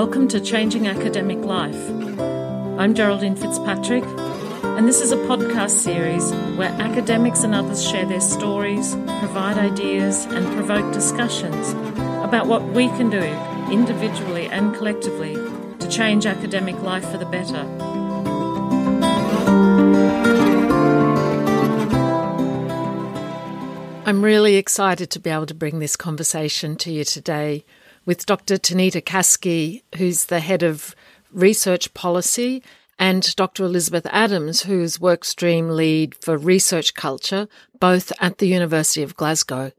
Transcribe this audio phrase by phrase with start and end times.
[0.00, 1.90] Welcome to Changing Academic Life.
[2.78, 4.04] I'm Geraldine Fitzpatrick,
[4.62, 10.24] and this is a podcast series where academics and others share their stories, provide ideas,
[10.26, 11.72] and provoke discussions
[12.22, 13.24] about what we can do
[13.72, 15.34] individually and collectively
[15.80, 17.66] to change academic life for the better.
[24.06, 27.64] I'm really excited to be able to bring this conversation to you today
[28.08, 28.56] with Dr.
[28.56, 30.96] Tanita Casci, who's the head of
[31.30, 32.62] research policy,
[32.98, 33.64] and Dr.
[33.64, 37.48] Elizabeth Adams, who's workstream lead for research culture,
[37.78, 39.72] both at the University of Glasgow.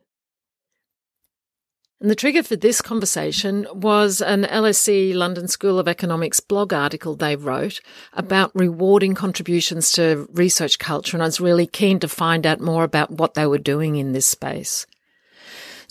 [1.99, 7.15] And the trigger for this conversation was an LSE London School of Economics blog article
[7.15, 7.81] they wrote
[8.13, 11.17] about rewarding contributions to research culture.
[11.17, 14.11] And I was really keen to find out more about what they were doing in
[14.11, 14.85] this space.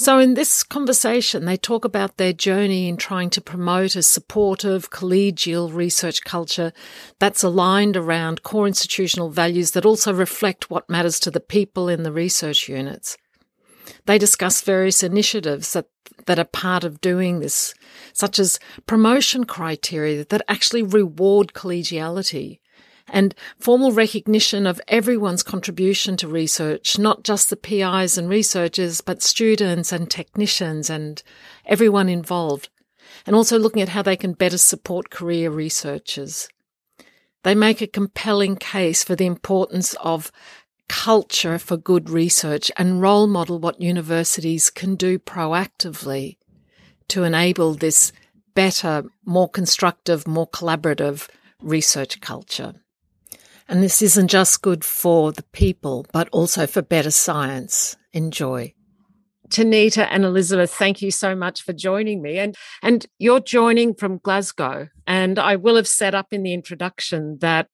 [0.01, 4.91] So in this conversation, they talk about their journey in trying to promote a supportive,
[4.91, 6.73] collegial research culture
[7.19, 12.05] that's aligned around core institutional values that also reflect what matters to the people in
[12.05, 13.17] the research units.
[14.07, 15.89] They discuss various initiatives that,
[16.27, 17.75] that are part of doing this,
[18.13, 22.61] such as promotion criteria that actually reward collegiality
[23.11, 29.23] and formal recognition of everyone's contribution to research, not just the PIs and researchers, but
[29.23, 31.23] students and technicians and
[31.67, 32.69] everyone involved.
[33.27, 36.49] And also looking at how they can better support career researchers.
[37.43, 40.31] They make a compelling case for the importance of
[40.89, 46.37] culture for good research and role model what universities can do proactively
[47.09, 48.13] to enable this
[48.55, 51.29] better, more constructive, more collaborative
[51.63, 52.75] research culture.
[53.69, 57.97] And this isn't just good for the people, but also for better science.
[58.13, 58.73] Enjoy.
[59.49, 62.39] Tanita and Elizabeth, thank you so much for joining me.
[62.39, 64.89] And and you're joining from Glasgow.
[65.07, 67.69] And I will have set up in the introduction that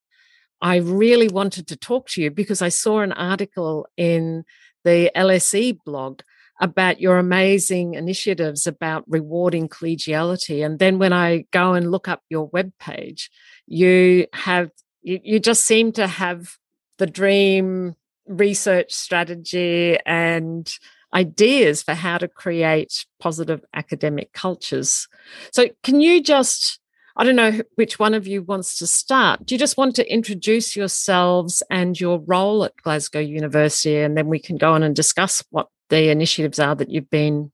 [0.61, 4.45] I really wanted to talk to you because I saw an article in
[4.83, 6.21] the LSE blog
[6.61, 10.65] about your amazing initiatives about rewarding collegiality.
[10.65, 13.29] And then when I go and look up your webpage,
[13.67, 14.71] you have
[15.05, 16.57] you, you just seem to have
[16.97, 17.95] the dream
[18.27, 20.77] research strategy and
[21.13, 25.07] ideas for how to create positive academic cultures.
[25.51, 26.79] So, can you just,
[27.15, 29.45] I don't know which one of you wants to start.
[29.45, 34.27] Do you just want to introduce yourselves and your role at Glasgow University, and then
[34.27, 37.51] we can go on and discuss what the initiatives are that you've been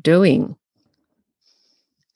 [0.00, 0.54] doing?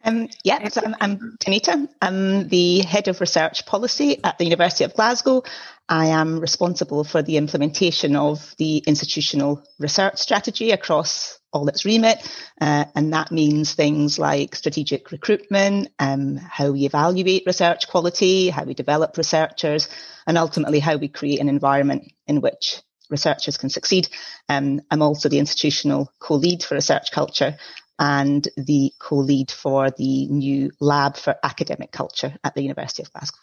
[0.04, 1.88] Um, yeah, so I'm, I'm Tanita.
[2.02, 5.42] I'm the head of research policy at the University of Glasgow.
[5.88, 12.18] I am responsible for the implementation of the institutional research strategy across all its remit,
[12.60, 18.64] uh, and that means things like strategic recruitment, um, how we evaluate research quality, how
[18.64, 19.88] we develop researchers,
[20.26, 24.08] and ultimately how we create an environment in which researchers can succeed.
[24.48, 27.56] Um, I'm also the institutional co-lead for research culture,
[27.98, 33.38] and the co-lead for the new lab for academic culture at the University of Glasgow.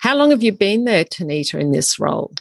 [0.00, 2.32] How long have you been there, Tanita, in this role?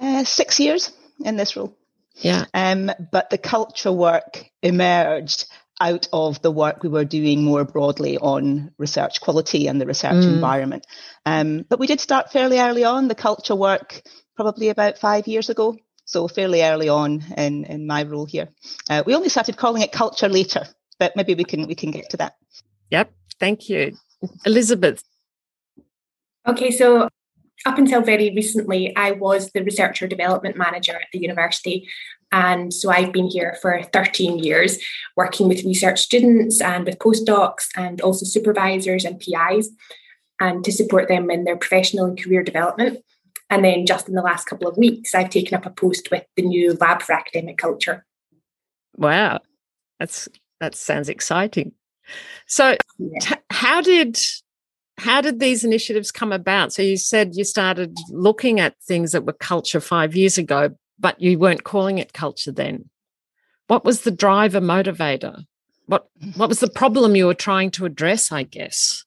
[0.00, 0.92] Uh, six years
[1.24, 1.76] in this role.
[2.16, 2.46] Yeah.
[2.52, 5.46] Um, but the culture work emerged
[5.80, 10.24] out of the work we were doing more broadly on research quality and the research
[10.24, 10.34] mm.
[10.34, 10.86] environment.
[11.26, 14.02] Um, but we did start fairly early on the culture work,
[14.34, 18.48] probably about five years ago so fairly early on in, in my role here.
[18.88, 20.64] Uh, we only started calling it culture later,
[20.98, 22.36] but maybe we can we can get to that.
[22.90, 23.96] Yep, thank you,
[24.46, 25.02] Elizabeth.
[26.48, 27.08] Okay, so
[27.66, 31.88] up until very recently, I was the researcher development manager at the university.
[32.32, 34.78] And so I've been here for 13 years,
[35.16, 39.70] working with research students and with postdocs and also supervisors and PIs,
[40.40, 43.02] and to support them in their professional and career development.
[43.48, 46.24] And then just in the last couple of weeks, I've taken up a post with
[46.34, 48.04] the new Lab for Academic Culture.
[48.96, 49.40] Wow,
[50.00, 50.28] that's
[50.60, 51.72] that sounds exciting.
[52.46, 53.18] So, yeah.
[53.20, 54.18] t- how did
[54.98, 56.72] how did these initiatives come about?
[56.72, 61.20] So you said you started looking at things that were culture five years ago, but
[61.20, 62.88] you weren't calling it culture then.
[63.66, 65.44] What was the driver motivator?
[65.86, 68.32] What what was the problem you were trying to address?
[68.32, 69.04] I guess.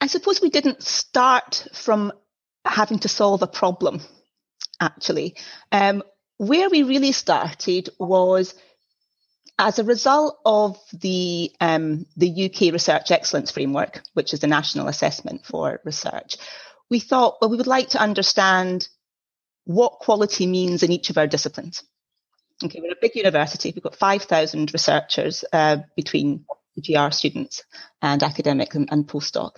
[0.00, 2.12] I suppose we didn't start from
[2.64, 4.00] having to solve a problem,
[4.80, 5.36] actually.
[5.72, 6.02] Um,
[6.36, 8.54] where we really started was
[9.58, 14.86] as a result of the um, the UK Research Excellence Framework, which is the national
[14.86, 16.36] assessment for research,
[16.90, 18.88] we thought, well, we would like to understand
[19.64, 21.82] what quality means in each of our disciplines.
[22.64, 23.72] Okay, we're a big university.
[23.74, 26.44] We've got 5,000 researchers uh, between
[26.80, 27.62] GR students
[28.02, 29.56] and academic and, and postdoc.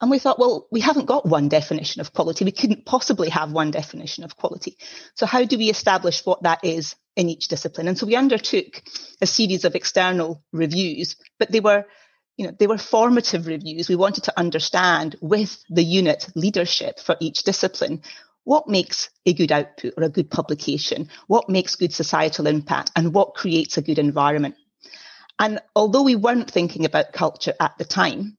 [0.00, 2.44] And we thought, well, we haven't got one definition of quality.
[2.44, 4.76] We couldn't possibly have one definition of quality.
[5.14, 7.88] So how do we establish what that is in each discipline?
[7.88, 8.82] And so we undertook
[9.20, 11.84] a series of external reviews, but they were
[12.36, 13.88] you know, they were formative reviews.
[13.88, 18.02] We wanted to understand with the unit leadership for each discipline
[18.44, 23.14] what makes a good output or a good publication, what makes good societal impact, and
[23.14, 24.56] what creates a good environment.
[25.38, 28.36] And although we weren't thinking about culture at the time,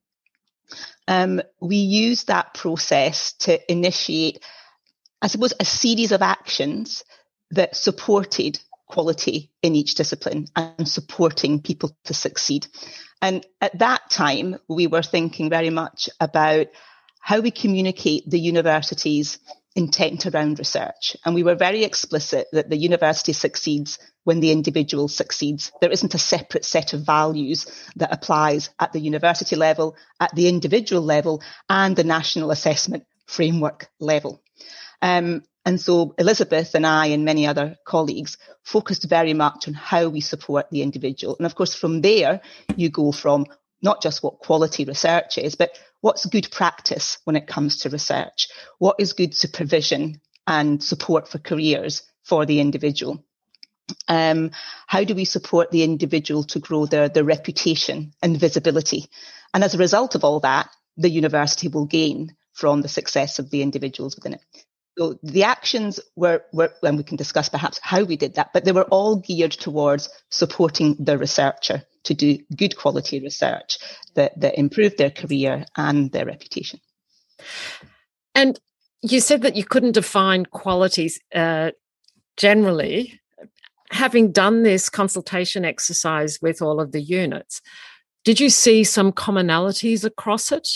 [1.07, 4.39] um, we used that process to initiate,
[5.21, 7.03] I suppose, a series of actions
[7.51, 12.67] that supported quality in each discipline and supporting people to succeed.
[13.21, 16.67] And at that time, we were thinking very much about
[17.19, 19.39] how we communicate the university's
[19.75, 21.17] intent around research.
[21.25, 25.71] And we were very explicit that the university succeeds when the individual succeeds.
[25.81, 27.65] There isn't a separate set of values
[27.95, 33.89] that applies at the university level, at the individual level, and the national assessment framework
[33.99, 34.41] level.
[35.01, 40.09] Um, and so Elizabeth and I and many other colleagues focused very much on how
[40.09, 41.35] we support the individual.
[41.37, 42.41] And of course, from there,
[42.75, 43.45] you go from
[43.83, 48.47] not just what quality research is, but what's good practice when it comes to research?
[48.79, 53.23] What is good supervision and support for careers for the individual?
[54.07, 54.51] Um,
[54.87, 59.05] how do we support the individual to grow their, their reputation and visibility?
[59.53, 63.49] And as a result of all that, the university will gain from the success of
[63.49, 64.41] the individuals within it.
[64.97, 68.63] So the actions were, were, and we can discuss perhaps how we did that, but
[68.63, 73.77] they were all geared towards supporting the researcher to do good quality research
[74.15, 76.79] that, that improved their career and their reputation.
[78.35, 78.59] And
[79.01, 81.71] you said that you couldn't define qualities uh,
[82.37, 83.19] generally.
[83.91, 87.61] Having done this consultation exercise with all of the units,
[88.23, 90.67] did you see some commonalities across it?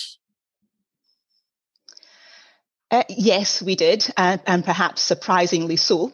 [2.90, 6.14] Uh, yes, we did, uh, and perhaps surprisingly so.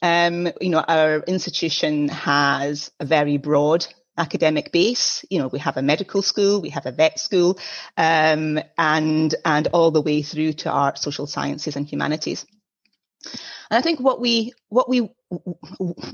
[0.00, 5.24] Um, you know, our institution has a very broad academic base.
[5.28, 7.58] You know, we have a medical school, we have a vet school,
[7.98, 12.46] um, and and all the way through to our social sciences, and humanities.
[13.70, 15.10] And I think what we what we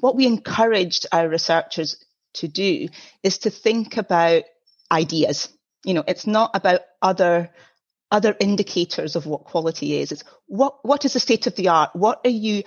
[0.00, 2.05] what we encouraged our researchers
[2.35, 2.88] to do
[3.23, 4.43] is to think about
[4.91, 5.49] ideas.
[5.85, 7.50] You know, it's not about other
[8.11, 10.12] other indicators of what quality is.
[10.12, 11.91] It's what, what is the state of the art?
[11.95, 12.62] What are you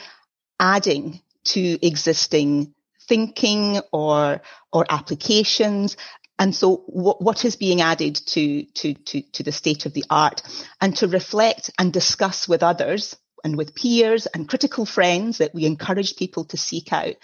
[0.60, 2.74] adding to existing
[3.08, 4.42] thinking or,
[4.74, 5.96] or applications?
[6.40, 10.06] And so what, what is being added to, to, to, to the state of the
[10.10, 10.42] art
[10.82, 15.66] and to reflect and discuss with others and with peers and critical friends that we
[15.66, 17.16] encourage people to seek out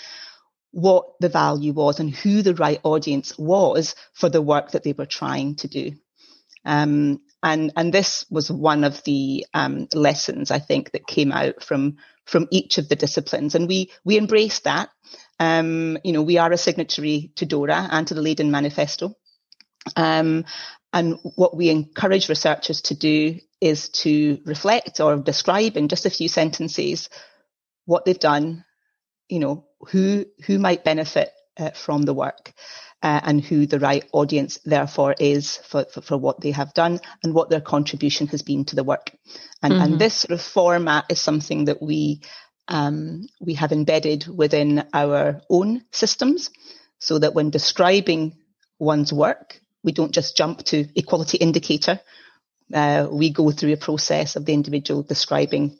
[0.71, 4.93] what the value was and who the right audience was for the work that they
[4.93, 5.91] were trying to do.
[6.65, 11.61] Um, and, and this was one of the um, lessons I think that came out
[11.61, 14.89] from from each of the disciplines, and we we embraced that.
[15.39, 19.15] Um, you know, we are a signatory to DORA and to the Leiden Manifesto.
[19.97, 20.45] Um,
[20.93, 26.09] and what we encourage researchers to do is to reflect or describe in just a
[26.09, 27.09] few sentences
[27.85, 28.63] what they've done,
[29.27, 32.53] you know, who who might benefit uh, from the work
[33.01, 36.99] uh, and who the right audience therefore is for, for, for, what they have done
[37.21, 39.11] and what their contribution has been to the work.
[39.61, 39.83] And, mm-hmm.
[39.83, 42.21] and this sort of format is something that we
[42.69, 46.49] um, we have embedded within our own systems
[46.99, 48.37] so that when describing
[48.79, 51.99] one's work, we don't just jump to equality indicator.
[52.73, 55.77] Uh, we go through a process of the individual describing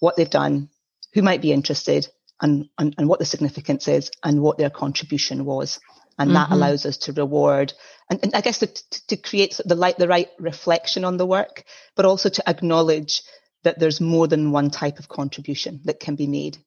[0.00, 0.70] what they've done,
[1.12, 2.08] who might be interested,
[2.40, 5.80] and, and, and what the significance is, and what their contribution was
[6.18, 6.34] and mm-hmm.
[6.34, 7.74] that allows us to reward
[8.10, 8.68] and, and I guess to,
[9.08, 11.64] to create the right the right reflection on the work,
[11.96, 13.22] but also to acknowledge
[13.64, 16.58] that there's more than one type of contribution that can be made.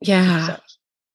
[0.00, 0.56] Yeah,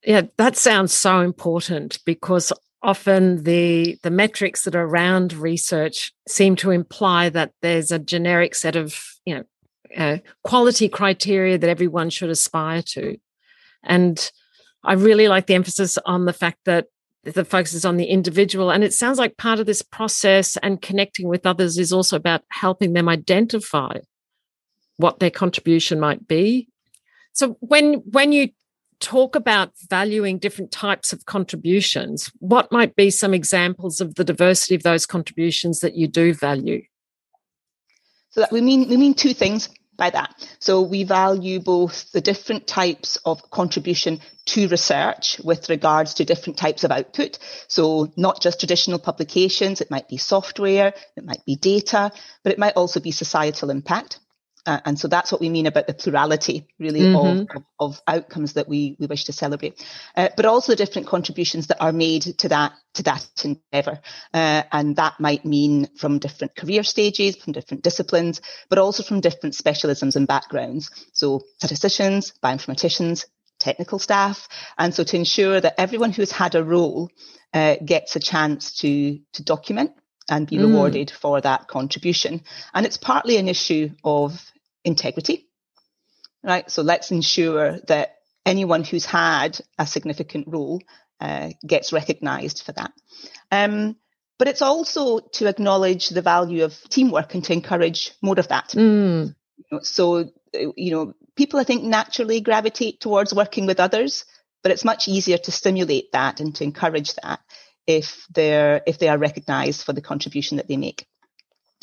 [0.06, 6.56] yeah, that sounds so important because often the the metrics that are around research seem
[6.58, 9.44] to imply that there's a generic set of you know
[9.98, 13.18] uh, quality criteria that everyone should aspire to,
[13.86, 14.32] and
[14.84, 16.88] I really like the emphasis on the fact that
[17.24, 18.70] the focus is on the individual.
[18.70, 22.44] And it sounds like part of this process and connecting with others is also about
[22.50, 23.98] helping them identify
[24.98, 26.70] what their contribution might be.
[27.34, 28.50] So when when you
[29.00, 34.76] talk about valuing different types of contributions, what might be some examples of the diversity
[34.76, 36.82] of those contributions that you do value?
[38.30, 39.70] So that we mean we mean two things.
[39.98, 40.34] By that?
[40.60, 46.58] So we value both the different types of contribution to research with regards to different
[46.58, 47.40] types of output.
[47.68, 52.12] So not just traditional publications, it might be software, it might be data,
[52.44, 54.20] but it might also be societal impact.
[54.66, 57.58] Uh, and so that's what we mean about the plurality, really, mm-hmm.
[57.58, 59.86] of, of, outcomes that we, we wish to celebrate.
[60.16, 64.00] Uh, but also the different contributions that are made to that to that endeavour,
[64.34, 69.20] uh, and that might mean from different career stages, from different disciplines, but also from
[69.20, 70.90] different specialisms and backgrounds.
[71.14, 73.26] So statisticians, bioinformaticians,
[73.60, 77.10] technical staff, and so to ensure that everyone who's had a role
[77.54, 79.92] uh, gets a chance to to document
[80.30, 80.68] and be mm.
[80.68, 82.42] rewarded for that contribution.
[82.74, 84.52] And it's partly an issue of
[84.86, 85.48] integrity,
[86.44, 86.70] right?
[86.72, 88.16] So let's ensure that
[88.46, 90.82] anyone who's had a significant role
[91.20, 92.92] uh, gets recognised for that.
[93.52, 93.98] Um,
[94.38, 98.70] but it's also to acknowledge the value of teamwork and to encourage more of that.
[98.70, 99.36] Mm.
[99.82, 104.26] So, you know, people I think naturally gravitate towards working with others,
[104.62, 107.40] but it's much easier to stimulate that and to encourage that
[107.88, 111.08] if they're if they are recognised for the contribution that they make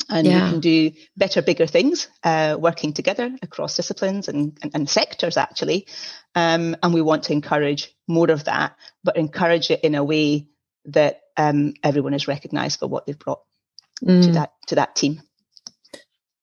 [0.09, 0.45] and yeah.
[0.45, 5.37] we can do better, bigger things, uh, working together across disciplines and, and, and sectors
[5.37, 5.87] actually.
[6.35, 10.47] Um, and we want to encourage more of that, but encourage it in a way
[10.85, 13.41] that um, everyone is recognised for what they've brought
[14.03, 14.23] mm.
[14.23, 15.21] to that to that team.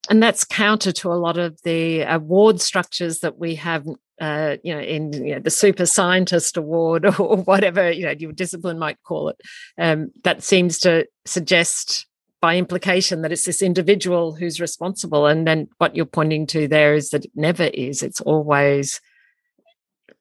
[0.09, 3.87] And that's counter to a lot of the award structures that we have
[4.21, 8.33] uh, you know, in you know, the super scientist award or whatever you know your
[8.33, 9.41] discipline might call it,
[9.79, 12.07] um, that seems to suggest
[12.41, 15.27] by implication that it's this individual who's responsible.
[15.27, 18.03] And then what you're pointing to there is that it never is.
[18.03, 19.01] It's always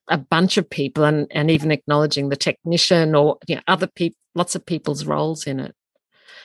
[0.08, 4.18] a bunch of people and, and even acknowledging the technician or you know, other people,
[4.34, 5.74] lots of people's roles in it.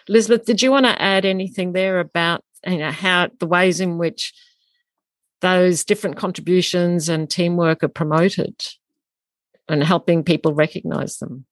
[0.07, 3.97] Elizabeth, did you want to add anything there about you know how the ways in
[3.97, 4.33] which
[5.41, 8.55] those different contributions and teamwork are promoted
[9.67, 11.45] and helping people recognize them?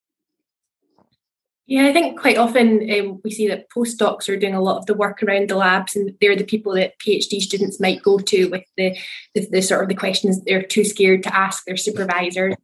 [1.66, 4.86] Yeah, I think quite often um, we see that postdocs are doing a lot of
[4.86, 8.50] the work around the labs, and they're the people that PhD students might go to
[8.50, 8.98] with the,
[9.34, 12.56] the, the sort of the questions they're too scared to ask their supervisors,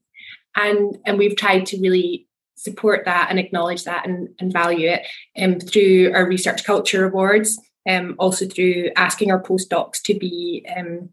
[0.56, 5.08] and and we've tried to really support that and acknowledge that and, and value it
[5.42, 7.58] um, through our research culture awards,
[7.90, 11.10] um, also through asking our postdocs to be um,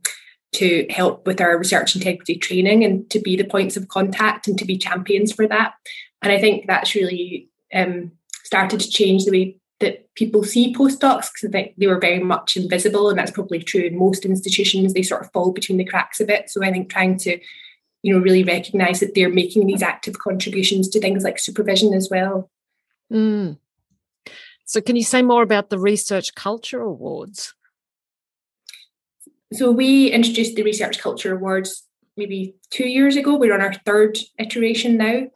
[0.53, 4.59] to help with our research integrity training and to be the points of contact and
[4.59, 5.75] to be champions for that.
[6.21, 8.13] And I think that's really um,
[8.45, 12.21] started to change the way that people see postdocs because I think they were very
[12.21, 14.95] much invisible, and that's probably true in most institutions.
[14.95, 16.49] They sort of fall between the cracks a bit.
[16.49, 17.39] So I think trying to,
[18.03, 22.09] you know, really recognise that they're making these active contributions to things like supervision as
[22.11, 22.51] well.
[23.13, 23.59] Mm.
[24.65, 27.55] So can you say more about the Research Culture Awards?
[29.53, 31.85] So we introduced the Research Culture Awards
[32.17, 33.37] maybe two years ago.
[33.37, 35.27] We're on our third iteration now.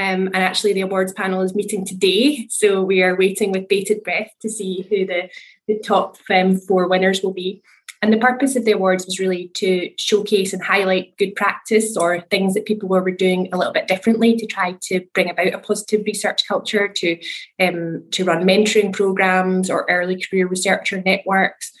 [0.00, 2.46] Um, and actually, the awards panel is meeting today.
[2.48, 5.28] So we are waiting with bated breath to see who the,
[5.68, 7.62] the top um, four winners will be.
[8.00, 12.22] And the purpose of the awards was really to showcase and highlight good practice or
[12.22, 15.58] things that people were doing a little bit differently to try to bring about a
[15.58, 17.18] positive research culture, to
[17.60, 21.72] um, to run mentoring programs or early career researcher networks,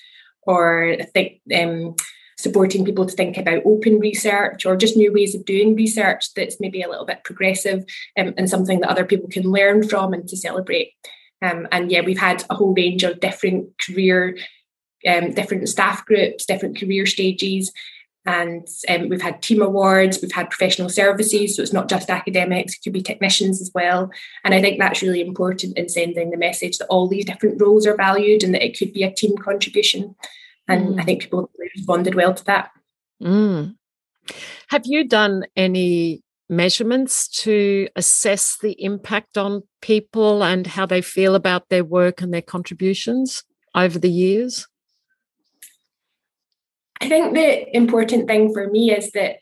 [0.42, 1.96] or I think um,
[2.40, 6.60] supporting people to think about open research or just new ways of doing research that's
[6.60, 7.84] maybe a little bit progressive
[8.18, 10.92] um, and something that other people can learn from and to celebrate.
[11.42, 14.36] Um, and yeah, we've had a whole range of different career,
[15.06, 17.72] um, different staff groups, different career stages.
[18.26, 22.74] And um, we've had team awards, we've had professional services, so it's not just academics,
[22.74, 24.10] it could be technicians as well.
[24.44, 27.86] And I think that's really important in sending the message that all these different roles
[27.86, 30.14] are valued and that it could be a team contribution.
[30.70, 31.00] And mm.
[31.00, 32.70] I think people responded well to that.
[33.22, 33.74] Mm.
[34.68, 41.34] Have you done any measurements to assess the impact on people and how they feel
[41.34, 44.66] about their work and their contributions over the years?
[47.00, 49.36] I think the important thing for me is that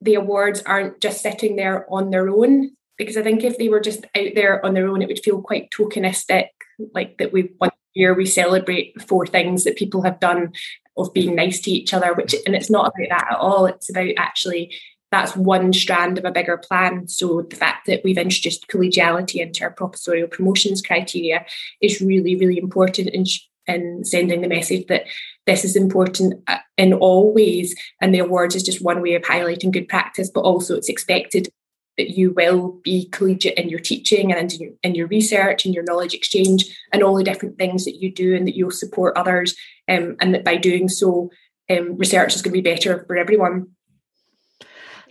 [0.00, 3.80] the awards aren't just sitting there on their own because I think if they were
[3.80, 6.48] just out there on their own, it would feel quite tokenistic,
[6.94, 10.52] like that we one year we celebrate four things that people have done
[10.96, 13.66] of being nice to each other, which and it's not about that at all.
[13.66, 14.74] It's about actually
[15.14, 17.06] that's one strand of a bigger plan.
[17.06, 21.46] So the fact that we've introduced collegiality into our professorial promotions criteria
[21.80, 23.24] is really, really important in,
[23.68, 25.04] in sending the message that
[25.46, 27.76] this is important uh, in all ways.
[28.00, 31.48] And the awards is just one way of highlighting good practice, but also it's expected
[31.96, 35.74] that you will be collegiate in your teaching and in your, in your research and
[35.74, 39.16] your knowledge exchange and all the different things that you do and that you'll support
[39.16, 39.54] others
[39.88, 41.30] um, and that by doing so
[41.70, 43.68] um, research is going to be better for everyone.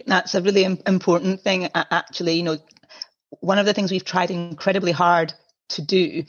[0.05, 2.33] That's a really important thing, actually.
[2.33, 2.57] You know,
[3.39, 5.33] one of the things we've tried incredibly hard
[5.69, 6.23] to do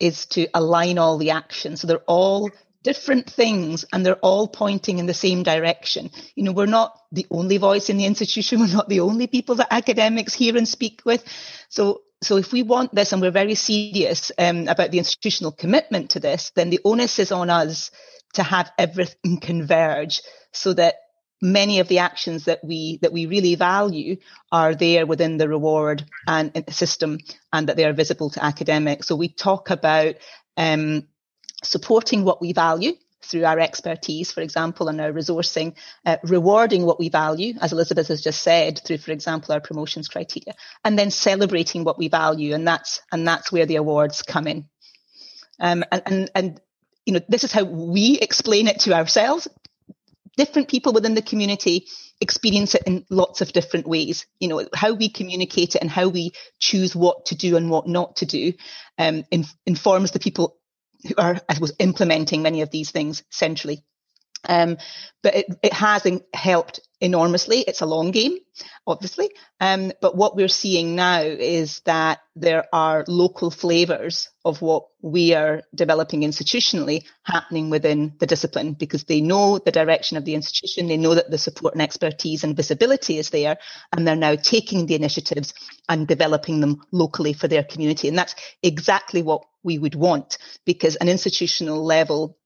[0.00, 1.80] is to align all the actions.
[1.80, 2.50] So they're all
[2.88, 6.10] different things and they're all pointing in the same direction.
[6.34, 8.60] You know, we're not the only voice in the institution.
[8.60, 11.22] We're not the only people that academics hear and speak with.
[11.68, 16.10] So, so if we want this and we're very serious um, about the institutional commitment
[16.12, 17.90] to this, then the onus is on us
[18.32, 20.94] to have everything converge so that
[21.42, 24.16] many of the actions that we that we really value
[24.50, 27.18] are there within the reward and system
[27.52, 30.16] and that they are visible to academics so we talk about
[30.56, 31.06] um,
[31.62, 35.74] supporting what we value through our expertise, for example, and our resourcing,
[36.06, 40.08] uh, rewarding what we value, as Elizabeth has just said, through, for example, our promotions
[40.08, 44.46] criteria, and then celebrating what we value, and that's and that's where the awards come
[44.46, 44.66] in.
[45.60, 46.60] Um, and, and and
[47.06, 49.48] you know, this is how we explain it to ourselves
[50.38, 51.86] different people within the community
[52.20, 54.26] experience it in lots of different ways.
[54.40, 57.86] You know, how we communicate it and how we choose what to do and what
[57.86, 58.52] not to do
[58.98, 59.24] um,
[59.66, 60.57] informs the people
[61.06, 63.84] who are, I suppose, implementing many of these things centrally.
[64.48, 64.78] Um,
[65.22, 67.60] but it, it has helped enormously.
[67.60, 68.38] It's a long game,
[68.86, 69.30] obviously.
[69.60, 75.34] Um, but what we're seeing now is that there are local flavors of what we
[75.34, 80.88] are developing institutionally happening within the discipline because they know the direction of the institution.
[80.88, 83.58] They know that the support and expertise and visibility is there.
[83.92, 85.54] And they're now taking the initiatives
[85.88, 88.08] and developing them locally for their community.
[88.08, 92.36] And that's exactly what we would want because an institutional level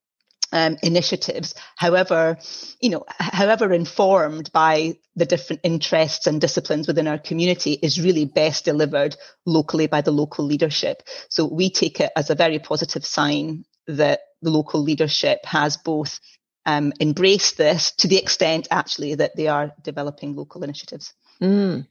[0.53, 2.37] um, initiatives, however,
[2.79, 8.25] you know, however informed by the different interests and disciplines within our community is really
[8.25, 11.03] best delivered locally by the local leadership.
[11.27, 16.19] So we take it as a very positive sign that the local leadership has both
[16.65, 21.13] um, embraced this to the extent actually that they are developing local initiatives.
[21.41, 21.87] Mm.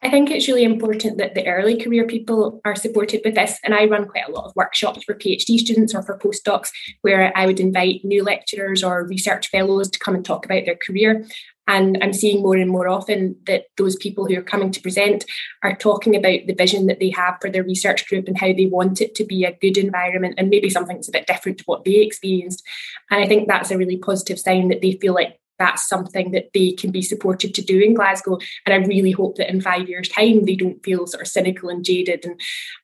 [0.00, 3.58] I think it's really important that the early career people are supported with this.
[3.64, 6.70] And I run quite a lot of workshops for PhD students or for postdocs
[7.02, 10.76] where I would invite new lecturers or research fellows to come and talk about their
[10.76, 11.26] career.
[11.66, 15.26] And I'm seeing more and more often that those people who are coming to present
[15.62, 18.66] are talking about the vision that they have for their research group and how they
[18.66, 21.64] want it to be a good environment and maybe something that's a bit different to
[21.64, 22.62] what they experienced.
[23.10, 26.50] And I think that's a really positive sign that they feel like that's something that
[26.54, 28.38] they can be supported to do in Glasgow.
[28.64, 31.68] And I really hope that in five years' time they don't feel sort of cynical
[31.68, 32.40] and jaded and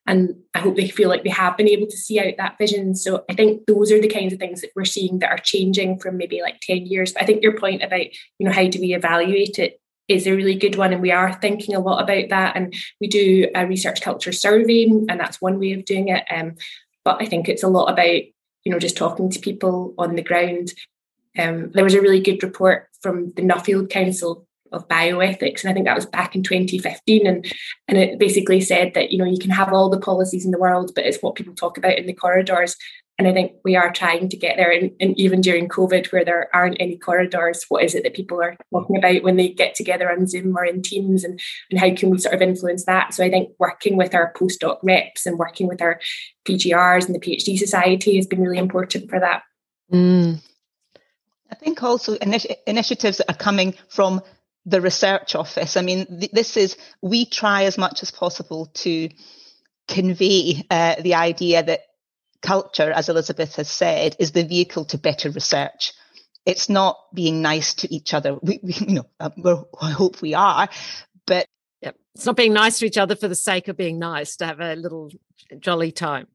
[0.07, 2.95] and I hope they feel like they have been able to see out that vision.
[2.95, 5.99] So I think those are the kinds of things that we're seeing that are changing
[5.99, 7.13] from maybe like 10 years.
[7.13, 8.05] But I think your point about,
[8.39, 11.33] you know, how do we evaluate it is a really good one and we are
[11.33, 15.59] thinking a lot about that and we do a research culture survey and that's one
[15.59, 16.55] way of doing it um,
[17.03, 18.21] but i think it's a lot about
[18.63, 20.73] you know just talking to people on the ground
[21.37, 25.73] um, there was a really good report from the Nuffield Council of Bioethics, and I
[25.73, 27.53] think that was back in 2015, and
[27.87, 30.59] and it basically said that you know you can have all the policies in the
[30.59, 32.75] world, but it's what people talk about in the corridors.
[33.17, 36.25] And I think we are trying to get there, and, and even during COVID, where
[36.25, 39.73] there aren't any corridors, what is it that people are talking about when they get
[39.73, 41.39] together on Zoom or in Teams, and
[41.71, 43.13] and how can we sort of influence that?
[43.13, 45.99] So I think working with our postdoc reps and working with our
[46.45, 49.43] PGRs and the PhD Society has been really important for that.
[49.93, 50.41] Mm.
[51.51, 54.21] I think also initi- initiatives that are coming from
[54.65, 55.77] the research office.
[55.77, 59.09] I mean, th- this is, we try as much as possible to
[59.87, 61.81] convey uh, the idea that
[62.41, 65.93] culture, as Elizabeth has said, is the vehicle to better research.
[66.45, 68.37] It's not being nice to each other.
[68.41, 70.67] We, we you know, uh, I hope we are,
[71.25, 71.47] but
[71.81, 71.95] yep.
[72.15, 74.59] it's not being nice to each other for the sake of being nice to have
[74.59, 75.11] a little
[75.59, 76.27] jolly time.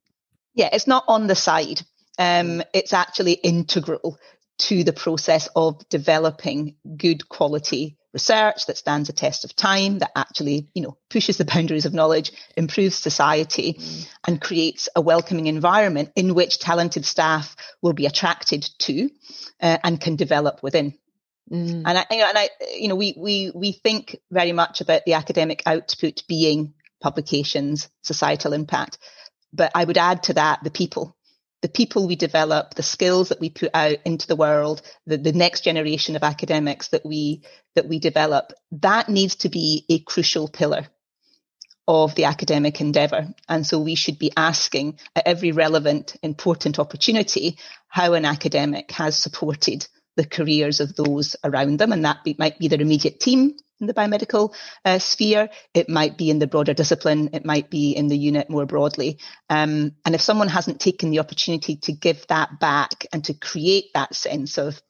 [0.54, 1.82] Yeah, it's not on the side.
[2.18, 4.18] Um, it's actually integral
[4.60, 10.10] to the process of developing good quality research that stands the test of time, that
[10.16, 14.08] actually, you know, pushes the boundaries of knowledge, improves society, mm.
[14.26, 19.08] and creates a welcoming environment in which talented staff will be attracted to
[19.60, 20.94] uh, and can develop within.
[21.50, 21.82] Mm.
[21.86, 25.04] And I, you know, and I, you know, we we we think very much about
[25.04, 28.98] the academic output being publications, societal impact,
[29.52, 31.16] but I would add to that the people
[31.62, 35.32] the people we develop, the skills that we put out into the world, the, the
[35.32, 37.42] next generation of academics that we
[37.74, 40.88] that we develop, that needs to be a crucial pillar
[41.86, 43.28] of the academic endeavor.
[43.48, 49.16] And so we should be asking at every relevant, important opportunity how an academic has
[49.16, 51.92] supported the careers of those around them.
[51.92, 55.48] And that be, might be their immediate team, in the biomedical uh, sphere.
[55.74, 57.30] It might be in the broader discipline.
[57.32, 59.18] It might be in the unit more broadly.
[59.48, 63.86] Um, and if someone hasn't taken the opportunity to give that back and to create
[63.94, 64.80] that sense of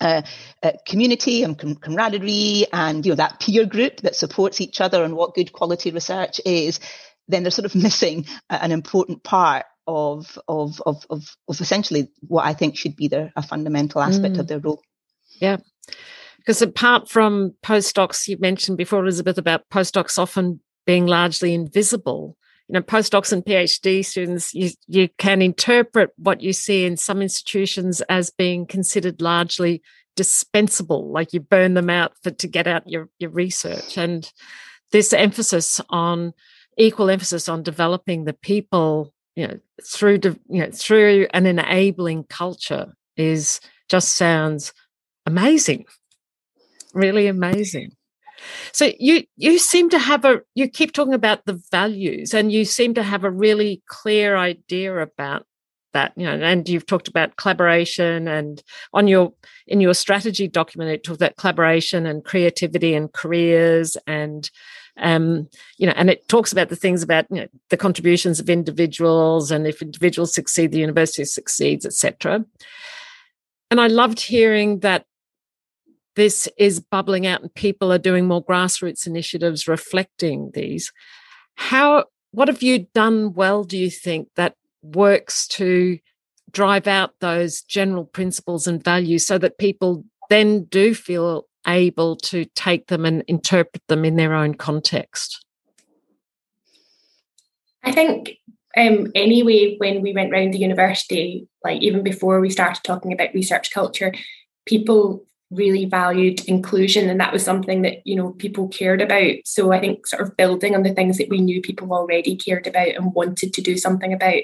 [0.00, 0.22] uh,
[0.62, 5.02] uh, community and com- camaraderie and you know that peer group that supports each other
[5.02, 6.80] and what good quality research is,
[7.28, 12.44] then they're sort of missing an important part of of of of, of essentially what
[12.44, 14.40] I think should be their a fundamental aspect mm.
[14.40, 14.82] of their role.
[15.40, 15.58] Yeah.
[16.46, 22.36] Because apart from postdocs, you mentioned before, Elizabeth, about postdocs often being largely invisible.
[22.68, 27.20] You know, postdocs and PhD students, you, you can interpret what you see in some
[27.20, 29.82] institutions as being considered largely
[30.14, 33.98] dispensable, like you burn them out for to get out your, your research.
[33.98, 34.30] And
[34.92, 36.32] this emphasis on
[36.78, 42.94] equal emphasis on developing the people, you know, through you know through an enabling culture
[43.16, 44.72] is just sounds
[45.26, 45.86] amazing,
[46.96, 47.92] really amazing.
[48.72, 52.64] So you you seem to have a you keep talking about the values and you
[52.64, 55.46] seem to have a really clear idea about
[55.94, 59.32] that you know and you've talked about collaboration and on your
[59.66, 64.50] in your strategy document it talks about collaboration and creativity and careers and
[64.98, 68.48] um, you know, and it talks about the things about you know, the contributions of
[68.48, 72.44] individuals, and if individuals succeed, the university succeeds, etc.
[73.70, 75.04] And I loved hearing that
[76.16, 80.92] this is bubbling out, and people are doing more grassroots initiatives reflecting these.
[81.54, 82.06] How?
[82.32, 83.64] What have you done well?
[83.64, 85.98] Do you think that works to
[86.50, 92.44] drive out those general principles and values so that people then do feel able to
[92.54, 95.44] take them and interpret them in their own context?
[97.82, 98.38] I think
[98.76, 103.32] um, anyway, when we went round the university, like even before we started talking about
[103.32, 104.12] research culture,
[104.66, 109.72] people really valued inclusion and that was something that you know people cared about so
[109.72, 112.88] i think sort of building on the things that we knew people already cared about
[112.88, 114.42] and wanted to do something about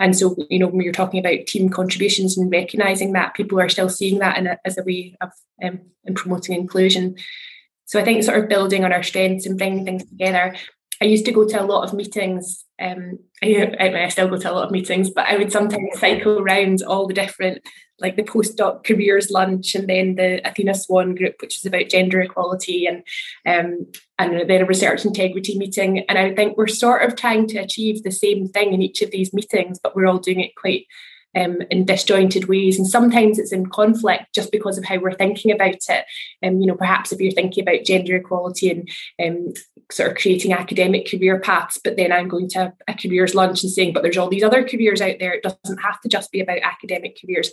[0.00, 3.68] and so, you know, when you're talking about team contributions and recognizing that, people are
[3.68, 5.30] still seeing that a, as a way of
[5.62, 7.16] um, in promoting inclusion.
[7.86, 10.56] So I think sort of building on our strengths and bringing things together.
[11.00, 12.64] I used to go to a lot of meetings.
[12.80, 16.40] Um, I, I, still go to a lot of meetings, but I would sometimes cycle
[16.40, 17.62] around all the different
[18.00, 22.20] like the postdoc careers lunch and then the Athena Swan group, which is about gender
[22.20, 23.02] equality and
[23.46, 23.86] um,
[24.18, 26.00] and then a research integrity meeting.
[26.08, 29.10] And I think we're sort of trying to achieve the same thing in each of
[29.10, 30.86] these meetings, but we're all doing it quite
[31.36, 32.78] um, in disjointed ways.
[32.78, 36.04] And sometimes it's in conflict just because of how we're thinking about it.
[36.42, 38.88] And, um, you know, perhaps if you're thinking about gender equality and
[39.24, 39.52] um,
[39.90, 43.72] sort of creating academic career paths, but then I'm going to a careers lunch and
[43.72, 45.32] saying, but there's all these other careers out there.
[45.32, 47.50] It doesn't have to just be about academic careers.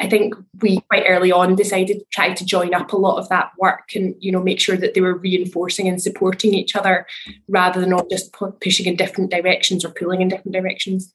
[0.00, 3.28] I think we quite early on decided to try to join up a lot of
[3.28, 7.06] that work and you know make sure that they were reinforcing and supporting each other
[7.48, 11.14] rather than all just pushing in different directions or pulling in different directions.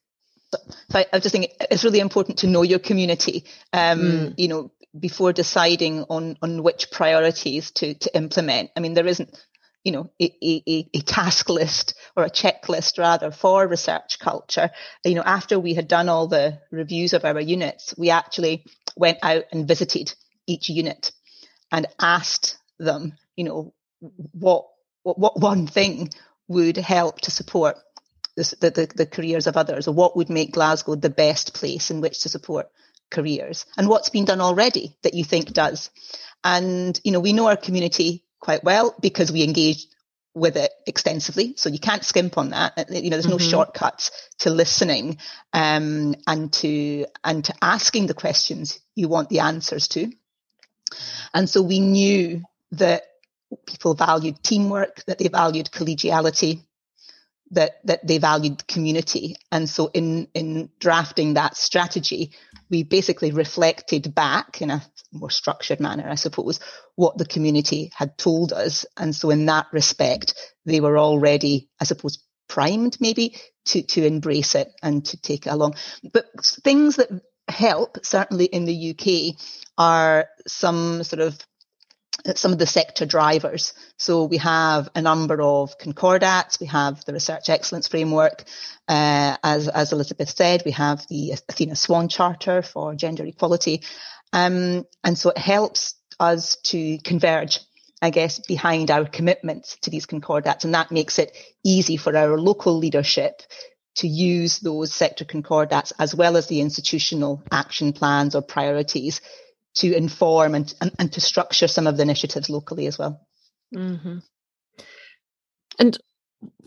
[0.90, 3.46] So I, I just think it's really important to know your community.
[3.74, 4.34] Um, mm.
[4.38, 8.72] You know, before deciding on on which priorities to to implement.
[8.76, 9.38] I mean, there isn't
[9.84, 14.72] you know a, a, a task list or a checklist rather for research culture.
[15.04, 18.66] You know, after we had done all the reviews of our units, we actually
[18.96, 20.14] went out and visited
[20.48, 21.12] each unit
[21.72, 23.74] and asked them, you know,
[24.32, 24.68] what
[25.04, 26.10] what, what one thing
[26.48, 27.78] would help to support
[28.36, 32.02] the, the, the careers of others, or what would make Glasgow the best place in
[32.02, 32.70] which to support
[33.10, 35.90] careers, and what's been done already that you think does.
[36.44, 39.88] And you know, we know our community quite well because we engage
[40.36, 41.54] with it extensively.
[41.56, 42.74] So you can't skimp on that.
[42.78, 43.50] Uh, you know, there's no mm-hmm.
[43.50, 45.18] shortcuts to listening
[45.54, 50.12] um, and to and to asking the questions you want the answers to.
[51.34, 52.44] And so we knew
[52.74, 53.04] that
[53.66, 56.62] people valued teamwork, that they valued collegiality,
[57.52, 59.36] that that they valued community.
[59.52, 62.32] And so in in drafting that strategy,
[62.70, 66.60] we basically reflected back in a more structured manner, I suppose,
[66.96, 68.86] what the community had told us.
[68.98, 70.34] And so in that respect,
[70.66, 75.52] they were already, I suppose, primed maybe to, to embrace it and to take it
[75.52, 75.76] along.
[76.12, 76.26] But
[76.64, 77.10] things that
[77.48, 79.40] help, certainly in the UK,
[79.78, 81.38] are some sort of
[82.36, 83.74] some of the sector drivers.
[83.98, 86.60] So we have a number of concordats.
[86.60, 88.44] We have the Research Excellence Framework.
[88.88, 93.84] Uh, as, as Elizabeth said, we have the Athena Swan Charter for gender equality.
[94.34, 97.60] Um, and so it helps us to converge,
[98.02, 100.66] I guess, behind our commitments to these concordats.
[100.66, 103.42] And that makes it easy for our local leadership
[103.96, 109.22] to use those sector concordats as well as the institutional action plans or priorities
[109.76, 113.20] to inform and, and, and to structure some of the initiatives locally as well.
[113.76, 114.20] Mm-hmm.
[115.80, 115.98] And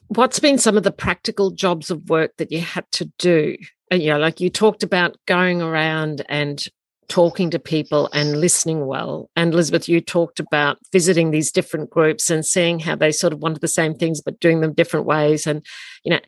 [0.08, 3.56] what's been some of the practical jobs of work that you had to do?
[3.90, 6.64] And, you know, like you talked about going around and
[7.08, 9.30] talking to people and listening well.
[9.34, 13.38] And Elizabeth, you talked about visiting these different groups and seeing how they sort of
[13.38, 15.46] wanted the same things but doing them different ways.
[15.46, 15.64] And,
[16.04, 16.20] you know,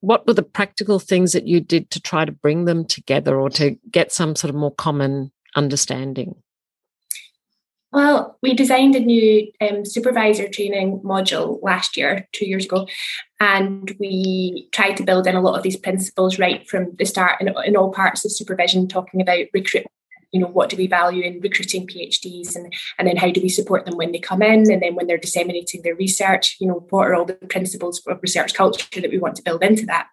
[0.00, 3.50] what were the practical things that you did to try to bring them together or
[3.50, 6.36] to get some sort of more common understanding?
[7.92, 12.88] Well, we designed a new um, supervisor training module last year, two years ago,
[13.38, 17.42] and we tried to build in a lot of these principles right from the start
[17.42, 19.92] in, in all parts of supervision, talking about recruitment
[20.32, 23.48] you know what do we value in recruiting phds and and then how do we
[23.48, 26.86] support them when they come in and then when they're disseminating their research you know
[26.90, 30.08] what are all the principles of research culture that we want to build into that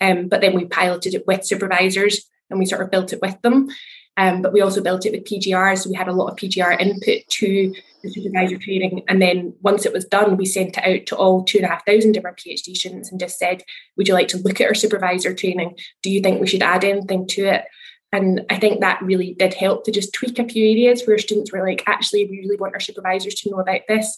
[0.00, 3.40] um, but then we piloted it with supervisors and we sort of built it with
[3.42, 3.68] them
[4.16, 6.80] um, but we also built it with PGR, so we had a lot of PGR
[6.80, 9.02] input to the supervisor training.
[9.08, 11.68] And then once it was done, we sent it out to all two and a
[11.68, 13.62] half thousand of our PhD students and just said,
[13.96, 15.76] Would you like to look at our supervisor training?
[16.02, 17.64] Do you think we should add anything to it?
[18.12, 21.52] And I think that really did help to just tweak a few areas where students
[21.52, 24.16] were like, actually, we really want our supervisors to know about this.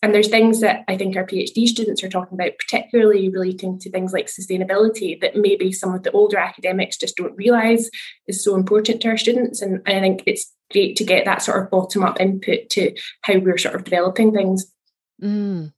[0.00, 3.90] And there's things that I think our PhD students are talking about, particularly relating to
[3.90, 7.90] things like sustainability, that maybe some of the older academics just don't realise
[8.28, 9.60] is so important to our students.
[9.60, 13.38] And I think it's great to get that sort of bottom up input to how
[13.38, 14.72] we're sort of developing things.
[15.20, 15.72] Mm.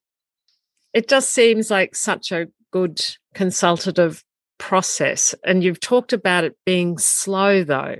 [0.92, 3.00] It just seems like such a good
[3.35, 4.22] consultative
[4.59, 5.35] process.
[5.44, 7.96] And you've talked about it being slow, though.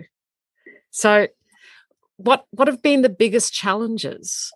[0.91, 1.29] So,
[2.17, 4.53] what what have been the biggest challenges?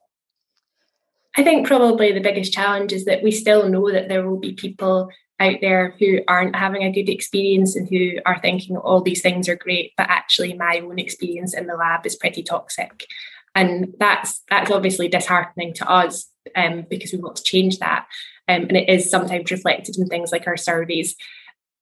[1.37, 4.53] I think probably the biggest challenge is that we still know that there will be
[4.53, 5.09] people
[5.41, 9.49] out there who aren't having a good experience and who are thinking all these things
[9.49, 13.07] are great, but actually my own experience in the lab is pretty toxic.
[13.55, 18.07] And that's that's obviously disheartening to us um, because we want to change that.
[18.49, 21.17] Um, and it is sometimes reflected in things like our surveys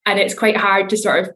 [0.07, 1.35] and it's quite hard to sort of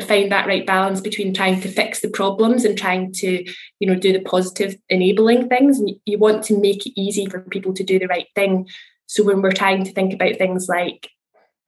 [0.00, 3.44] find that right balance between trying to fix the problems and trying to
[3.78, 5.78] you know do the positive enabling things.
[5.78, 8.68] And you want to make it easy for people to do the right thing.
[9.06, 11.10] So when we're trying to think about things like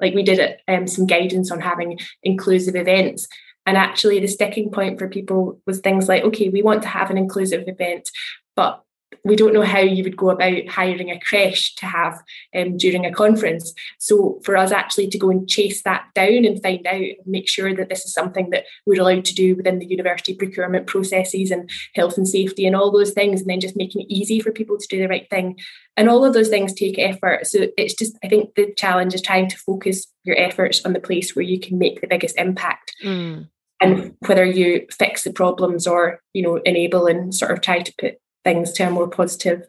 [0.00, 3.28] like we did it, um, some guidance on having inclusive events.
[3.66, 7.10] And actually the sticking point for people was things like okay we want to have
[7.10, 8.10] an inclusive event
[8.56, 8.83] but
[9.24, 12.22] we don't know how you would go about hiring a creche to have
[12.54, 13.72] um, during a conference.
[13.98, 17.74] So for us actually to go and chase that down and find out, make sure
[17.74, 21.70] that this is something that we're allowed to do within the university procurement processes and
[21.94, 24.78] health and safety and all those things, and then just making it easy for people
[24.78, 25.58] to do the right thing.
[25.96, 27.46] And all of those things take effort.
[27.46, 31.00] So it's just, I think the challenge is trying to focus your efforts on the
[31.00, 32.94] place where you can make the biggest impact.
[33.04, 33.48] Mm.
[33.80, 37.94] And whether you fix the problems or, you know, enable and sort of try to
[38.00, 38.14] put
[38.44, 39.66] things to a more positive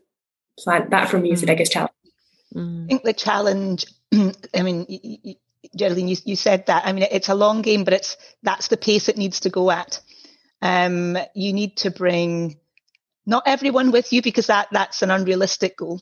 [0.60, 0.90] plan.
[0.90, 1.50] That for me is the mm.
[1.50, 1.94] biggest challenge.
[2.54, 2.86] Mm.
[2.86, 3.86] I think the challenge,
[4.56, 5.36] I mean,
[5.76, 6.86] Geraldine, you, you said that.
[6.86, 9.72] I mean, it's a long game, but it's that's the pace it needs to go
[9.72, 10.00] at.
[10.62, 12.58] Um, you need to bring
[13.26, 16.02] not everyone with you because that that's an unrealistic goal,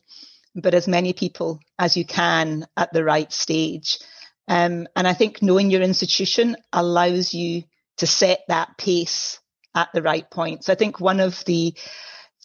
[0.54, 3.98] but as many people as you can at the right stage.
[4.46, 7.64] Um, and I think knowing your institution allows you
[7.96, 9.40] to set that pace
[9.74, 10.64] at the right point.
[10.64, 11.74] So I think one of the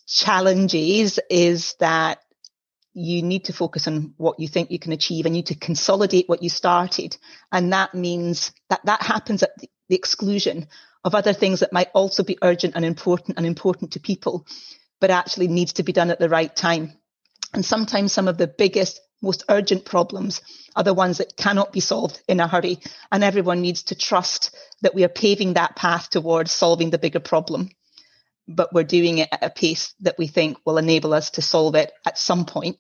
[0.10, 2.20] challenges is that
[2.94, 5.56] you need to focus on what you think you can achieve and you need to
[5.56, 7.16] consolidate what you started.
[7.52, 10.68] And that means that that happens at the, exclusion
[11.04, 14.46] of other things that might also be urgent and important and important to people,
[15.02, 16.94] but actually needs to be done at the right time.
[17.56, 20.44] And sometimes some of the biggest, most urgent problems
[20.76, 22.78] are the ones that cannot be solved in a hurry.
[23.12, 27.20] And everyone needs to trust that we are paving that path towards solving the bigger
[27.20, 27.72] problem
[28.50, 31.76] but we're doing it at a pace that we think will enable us to solve
[31.76, 32.78] it at some point.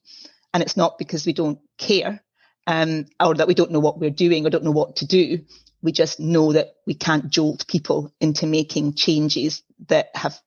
[0.53, 2.21] And it's not because we don't care
[2.65, 5.39] um, or that we don't know what we're doing or don't know what to do.
[5.82, 10.38] We just know that we can't jolt people into making changes that have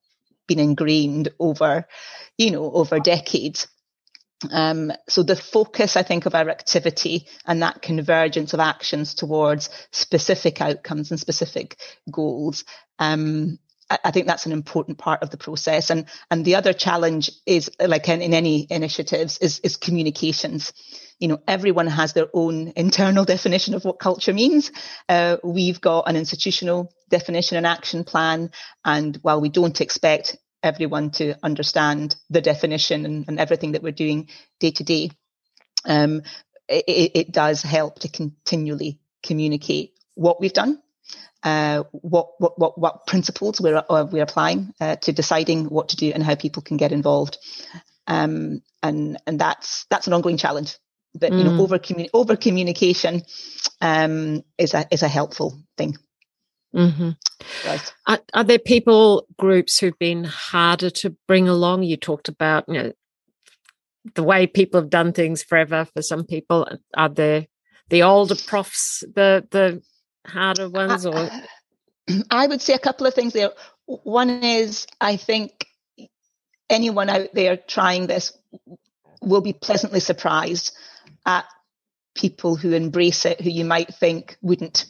[0.47, 1.87] been ingrained over,
[2.37, 3.69] you know, over decades.
[4.51, 9.71] Um, so the focus, I think, of our activity and that convergence of actions towards
[9.93, 11.77] specific outcomes and specific
[12.11, 12.65] goals
[12.99, 13.59] um,
[14.05, 15.91] I think that's an important part of the process.
[15.91, 20.73] And and the other challenge is like in, in any initiatives is is communications.
[21.19, 24.73] You know, everyone has their own internal definition of what culture means.
[25.09, 28.51] Uh, we've got an institutional definition and action plan.
[28.85, 33.93] And while we don't expect everyone to understand the definition and, and everything that we're
[33.93, 34.29] doing
[34.61, 35.11] day to day,
[35.85, 36.23] um,
[36.69, 40.81] it, it does help to continually communicate what we've done
[41.43, 45.97] uh, what, what, what, what principles we're, uh, we're applying uh, to deciding what to
[45.97, 47.39] do and how people can get involved.
[48.07, 50.77] Um, and, and that's, that's an ongoing challenge.
[51.15, 51.39] But, mm.
[51.39, 51.61] you know, mm.
[51.61, 51.81] over,
[52.15, 53.23] over communication
[53.81, 55.97] um, is, a, is a helpful thing.
[56.75, 57.11] Mm-hmm.
[57.67, 57.95] Right.
[58.07, 61.83] Are, are, there people groups who've been harder to bring along?
[61.83, 62.93] You talked about you know
[64.15, 65.87] the way people have done things forever.
[65.93, 67.47] For some people, are there
[67.91, 69.83] the older profs the the
[70.27, 71.31] harder ones, or
[72.31, 73.51] I would say a couple of things there.
[73.87, 75.67] One is I think
[76.71, 78.33] anyone out there trying this
[79.21, 80.73] will be pleasantly surprised
[81.27, 81.45] at
[82.15, 84.87] people who embrace it who you might think wouldn't.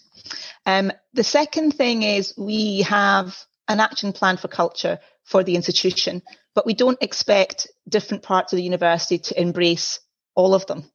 [0.66, 3.36] Um, the second thing is we have
[3.68, 6.22] an action plan for culture for the institution,
[6.54, 10.00] but we don't expect different parts of the university to embrace
[10.34, 10.90] all of them.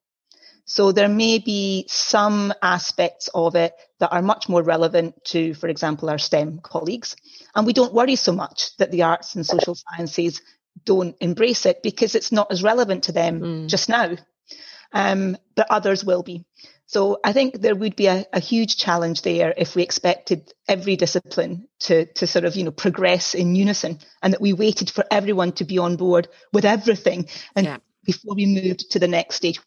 [0.68, 5.70] So there may be some aspects of it that are much more relevant to, for
[5.70, 7.16] example, our STEM colleagues.
[7.56, 10.42] And we don't worry so much that the arts and social sciences
[10.84, 13.68] don't embrace it because it's not as relevant to them mm.
[13.68, 14.18] just now.
[14.92, 16.46] Um, but others will be.
[16.86, 20.96] So I think there would be a, a, huge challenge there if we expected every
[20.96, 25.04] discipline to, to sort of, you know, progress in unison and that we waited for
[25.12, 27.78] everyone to be on board with everything and yeah.
[28.06, 29.60] before we moved to the next stage.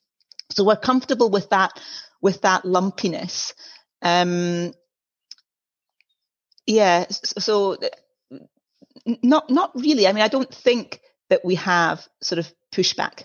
[0.51, 1.73] So we're comfortable with that,
[2.21, 3.55] with that lumpiness.
[4.03, 4.73] Um,
[6.67, 7.07] yeah.
[7.09, 7.77] So
[9.23, 10.07] not, not really.
[10.07, 13.25] I mean, I don't think that we have sort of pushback.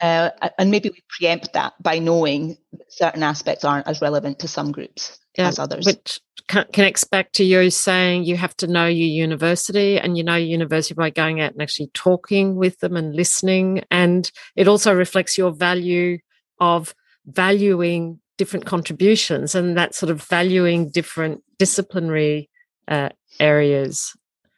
[0.00, 4.48] Uh, and maybe we preempt that by knowing that certain aspects aren't as relevant to
[4.48, 5.86] some groups yeah, as others.
[5.86, 10.24] Which can, can expect to you saying you have to know your university and you
[10.24, 13.82] know your university by going out and actually talking with them and listening.
[13.90, 16.18] And it also reflects your value
[16.60, 16.94] of
[17.26, 22.50] valuing different contributions and that sort of valuing different disciplinary
[22.88, 24.12] uh, areas.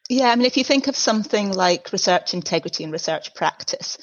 [0.08, 3.98] Yeah, I mean, if you think of something like research integrity and research practice,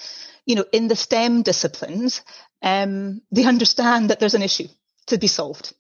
[0.45, 2.21] you know, in the STEM disciplines,
[2.61, 4.67] um, they understand that there's an issue
[5.07, 5.73] to be solved,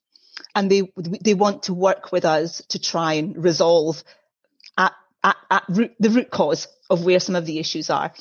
[0.55, 4.03] and they they want to work with us to try and resolve
[4.77, 8.13] at, at, at root, the root cause of where some of the issues are.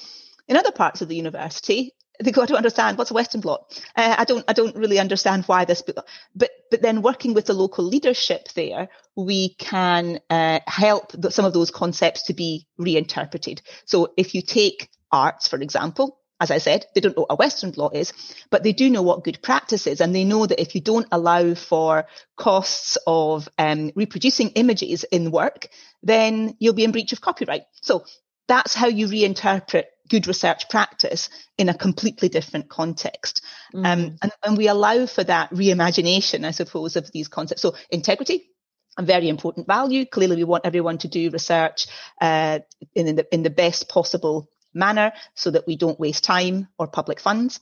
[0.49, 3.81] In other parts of the university, they got to understand what's a Western blot.
[3.97, 7.55] Uh, I don't, I don't really understand why this, but, but, then working with the
[7.55, 13.61] local leadership there, we can uh, help some of those concepts to be reinterpreted.
[13.85, 17.37] So if you take arts, for example, as I said, they don't know what a
[17.37, 18.13] Western blot is,
[18.51, 20.01] but they do know what good practice is.
[20.01, 25.31] And they know that if you don't allow for costs of um, reproducing images in
[25.31, 25.69] work,
[26.03, 27.63] then you'll be in breach of copyright.
[27.81, 28.05] So
[28.49, 33.43] that's how you reinterpret good research practice in a completely different context.
[33.73, 33.87] Mm.
[33.87, 37.63] Um, and, and we allow for that reimagination, I suppose, of these concepts.
[37.63, 38.51] So integrity,
[38.99, 40.05] a very important value.
[40.07, 41.87] Clearly, we want everyone to do research
[42.21, 42.59] uh,
[42.97, 47.21] in, the, in the best possible manner so that we don't waste time or public
[47.21, 47.61] funds.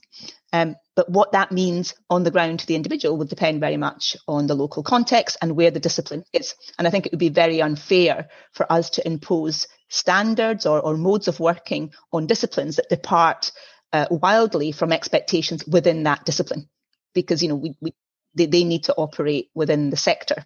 [0.53, 4.17] Um, but what that means on the ground to the individual would depend very much
[4.27, 6.55] on the local context and where the discipline is.
[6.77, 10.97] And I think it would be very unfair for us to impose standards or, or
[10.97, 13.51] modes of working on disciplines that depart
[13.93, 16.69] uh, wildly from expectations within that discipline.
[17.13, 17.93] Because, you know, we, we
[18.33, 20.45] they, they need to operate within the sector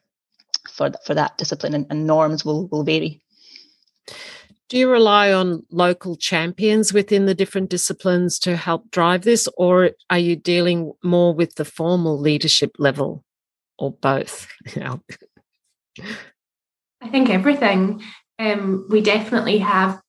[0.71, 3.21] for, for that discipline and, and norms will, will vary.
[4.67, 9.91] Do you rely on local champions within the different disciplines to help drive this, or
[10.09, 13.23] are you dealing more with the formal leadership level,
[13.77, 14.47] or both?
[14.75, 14.99] I
[17.09, 18.01] think everything.
[18.39, 20.01] Um, we definitely have,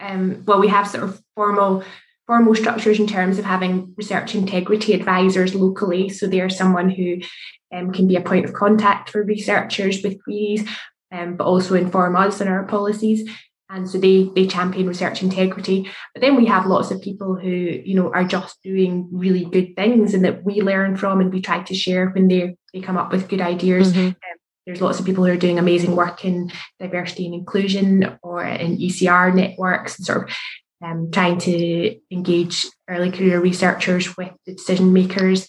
[0.00, 1.84] um, well, we have sort of formal
[2.26, 6.10] formal structures in terms of having research integrity advisors locally.
[6.10, 7.22] So they're someone who
[7.74, 10.68] um, can be a point of contact for researchers with queries,
[11.10, 13.26] um, but also inform us on our policies
[13.70, 17.48] and so they they champion research integrity but then we have lots of people who
[17.48, 21.40] you know are just doing really good things and that we learn from and we
[21.40, 24.08] try to share when they they come up with good ideas mm-hmm.
[24.08, 24.14] um,
[24.68, 28.76] there's lots of people who are doing amazing work in diversity and inclusion or in
[28.76, 30.36] ECR networks and sort of
[30.84, 35.48] um, trying to engage early career researchers with the decision makers.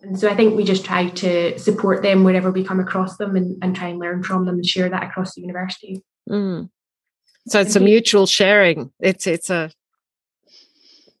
[0.00, 3.36] And so I think we just try to support them wherever we come across them
[3.36, 6.02] and, and try and learn from them and share that across the university.
[6.26, 6.70] Mm.
[7.48, 8.90] So it's a mutual sharing.
[9.00, 9.70] It's it's a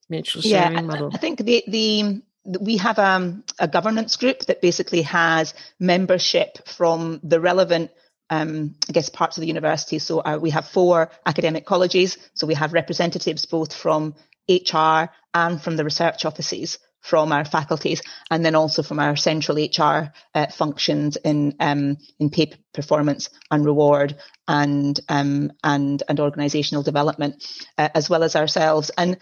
[0.08, 1.10] mutual sharing yeah, model.
[1.12, 2.22] I think the the
[2.60, 7.90] we have um, a governance group that basically has membership from the relevant
[8.30, 9.98] um, I guess parts of the university.
[9.98, 12.18] So uh, we have four academic colleges.
[12.34, 14.14] So we have representatives both from
[14.48, 19.58] HR and from the research offices from our faculties, and then also from our central
[19.58, 24.16] HR uh, functions in um, in pay performance and reward
[24.48, 27.44] and um, and and organisational development,
[27.78, 28.90] uh, as well as ourselves.
[28.96, 29.18] And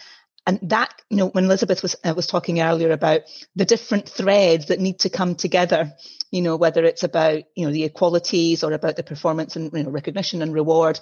[0.47, 3.21] And that, you know, when Elizabeth was uh, was talking earlier about
[3.55, 5.93] the different threads that need to come together,
[6.31, 9.83] you know, whether it's about you know the equalities or about the performance and you
[9.83, 10.99] know recognition and reward,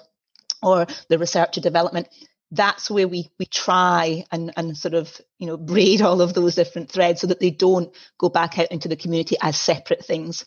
[0.62, 2.08] or the research and development.
[2.50, 6.54] That's where we we try and and sort of you know braid all of those
[6.54, 10.44] different threads so that they don't go back out into the community as separate things.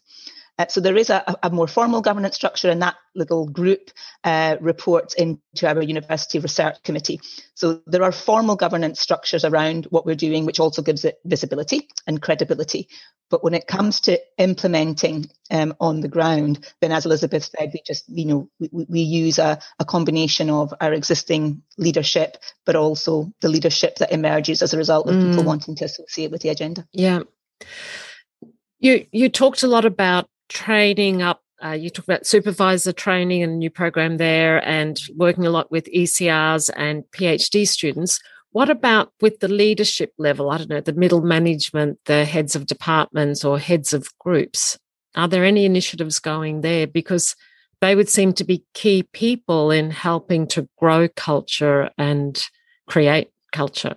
[0.60, 3.91] Uh, so there is a, a, more formal governance structure, and that little group
[4.24, 7.20] uh, reports into our university research committee.
[7.53, 11.88] So there are formal governance structures around what we're doing, which also gives it visibility
[12.08, 12.88] and credibility.
[13.30, 17.82] But when it comes to implementing um, on the ground, then as Elizabeth said, we
[17.86, 23.32] just, you know, we, we use a, a combination of our existing leadership, but also
[23.41, 25.30] the leadership that emerges as a result of mm.
[25.30, 26.88] people wanting to associate with the agenda.
[26.93, 27.24] Yeah.
[28.80, 31.41] You you talked a lot about training up.
[31.63, 35.71] Uh, you talk about supervisor training and a new program there, and working a lot
[35.71, 38.19] with ECRs and PhD students.
[38.51, 40.49] What about with the leadership level?
[40.49, 44.77] I don't know, the middle management, the heads of departments or heads of groups.
[45.15, 46.87] Are there any initiatives going there?
[46.87, 47.35] Because
[47.81, 52.41] they would seem to be key people in helping to grow culture and
[52.87, 53.95] create culture.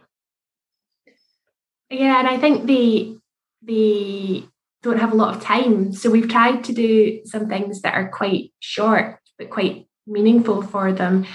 [1.91, 3.19] Yeah, and I think the
[3.63, 4.45] the
[4.83, 5.93] don't have a lot of time.
[5.93, 10.93] So we've tried to do some things that are quite short but quite meaningful for
[10.93, 11.27] them.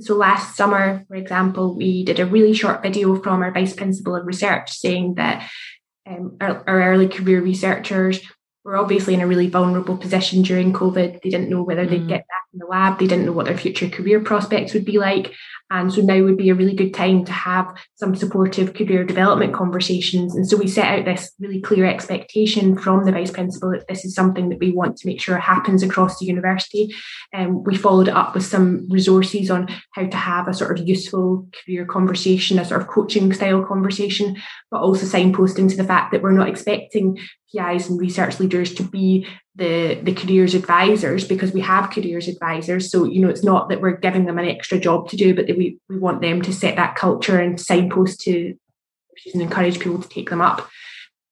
[0.00, 4.16] So last summer, for example, we did a really short video from our vice principal
[4.16, 5.48] of research saying that
[6.06, 8.20] um, our, our, early career researchers
[8.64, 11.22] were obviously in a really vulnerable position during COVID.
[11.22, 11.90] They didn't know whether mm.
[11.90, 12.98] they'd get back in the lab.
[12.98, 15.32] They didn't know what their future career prospects would be like.
[15.70, 19.54] And so now would be a really good time to have some supportive career development
[19.54, 20.36] conversations.
[20.36, 24.04] And so we set out this really clear expectation from the vice principal that this
[24.04, 26.94] is something that we want to make sure happens across the university.
[27.32, 30.86] And um, we followed up with some resources on how to have a sort of
[30.86, 34.36] useful career conversation, a sort of coaching style conversation,
[34.70, 37.18] but also signposting to the fact that we're not expecting
[37.54, 42.90] PIs and research leaders to be the the careers advisors because we have careers advisors
[42.90, 45.46] so you know it's not that we're giving them an extra job to do but
[45.46, 48.56] that we we want them to set that culture and signpost to
[49.32, 50.68] and encourage people to take them up.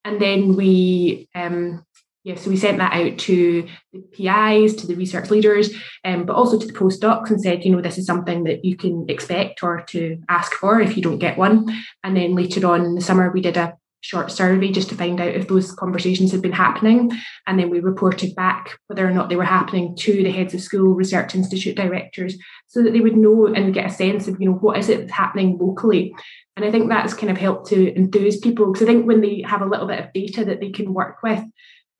[0.04, 1.84] And then we um
[2.24, 5.70] yeah so we sent that out to the pis to the research leaders
[6.04, 8.76] um, but also to the postdocs and said you know this is something that you
[8.76, 11.68] can expect or to ask for if you don't get one.
[12.04, 15.20] And then later on in the summer we did a short survey just to find
[15.20, 17.10] out if those conversations had been happening.
[17.46, 20.60] And then we reported back whether or not they were happening to the heads of
[20.60, 22.36] school, research institute directors,
[22.66, 25.00] so that they would know and get a sense of, you know, what is it
[25.00, 26.14] that's happening locally.
[26.56, 29.42] And I think that's kind of helped to enthuse people because I think when they
[29.46, 31.42] have a little bit of data that they can work with,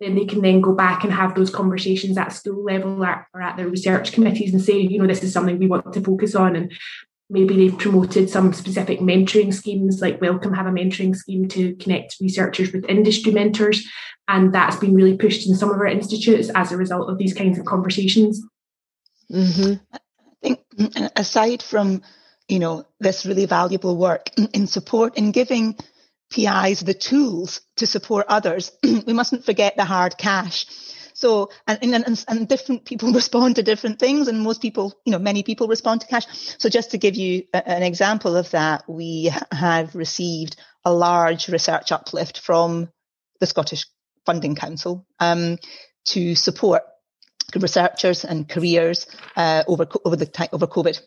[0.00, 3.56] then they can then go back and have those conversations at school level or, at
[3.56, 6.56] their research committees and say, you know, this is something we want to focus on.
[6.56, 6.72] And
[7.32, 12.16] maybe they've promoted some specific mentoring schemes like Wellcome have a mentoring scheme to connect
[12.20, 13.88] researchers with industry mentors
[14.28, 17.34] and that's been really pushed in some of our institutes as a result of these
[17.34, 18.42] kinds of conversations
[19.30, 19.74] mm-hmm.
[19.92, 19.98] i
[20.42, 20.60] think
[21.16, 22.02] aside from
[22.48, 25.76] you know this really valuable work in support in giving
[26.30, 30.66] pis the tools to support others we mustn't forget the hard cash
[31.22, 35.20] so, and, and, and different people respond to different things and most people, you know,
[35.20, 36.26] many people respond to cash.
[36.58, 41.92] So just to give you an example of that, we have received a large research
[41.92, 42.90] uplift from
[43.38, 43.86] the Scottish
[44.26, 45.58] Funding Council um,
[46.06, 46.82] to support
[47.54, 49.06] researchers and careers
[49.36, 51.00] uh, over over the over COVID.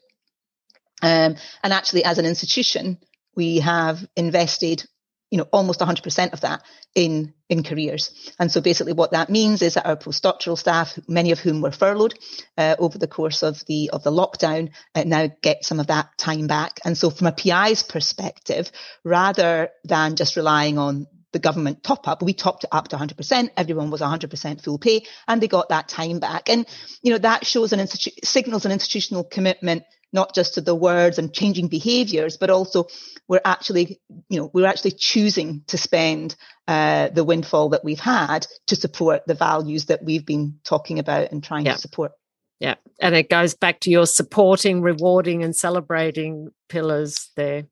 [1.01, 2.99] Um, and actually, as an institution,
[3.35, 4.85] we have invested
[5.31, 6.61] you know, almost 100% of that
[6.93, 8.33] in, in careers.
[8.39, 11.71] And so basically what that means is that our postdoctoral staff, many of whom were
[11.71, 12.13] furloughed
[12.57, 16.17] uh, over the course of the, of the lockdown, uh, now get some of that
[16.17, 16.79] time back.
[16.85, 18.71] And so from a PI's perspective,
[19.03, 22.23] rather than just relying on the government top up.
[22.23, 23.49] We topped it up to 100%.
[23.57, 26.49] Everyone was 100% full pay and they got that time back.
[26.49, 26.65] And,
[27.01, 29.83] you know, that shows an institu- signals an institutional commitment
[30.15, 32.87] not just to the words and changing behaviors, but also
[33.27, 33.99] we're actually,
[34.29, 36.35] you know, we're actually choosing to spend
[36.67, 41.31] uh, the windfall that we've had to support the values that we've been talking about
[41.31, 41.73] and trying yeah.
[41.73, 42.13] to support.
[42.59, 42.75] Yeah.
[43.01, 47.65] And it goes back to your supporting, rewarding, and celebrating pillars there.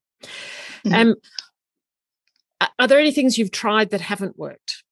[0.86, 0.94] Mm-hmm.
[0.94, 1.16] Um,
[2.78, 4.84] are there any things you've tried that haven't worked?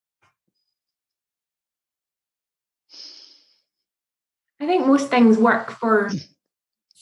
[4.62, 6.12] I think most things work for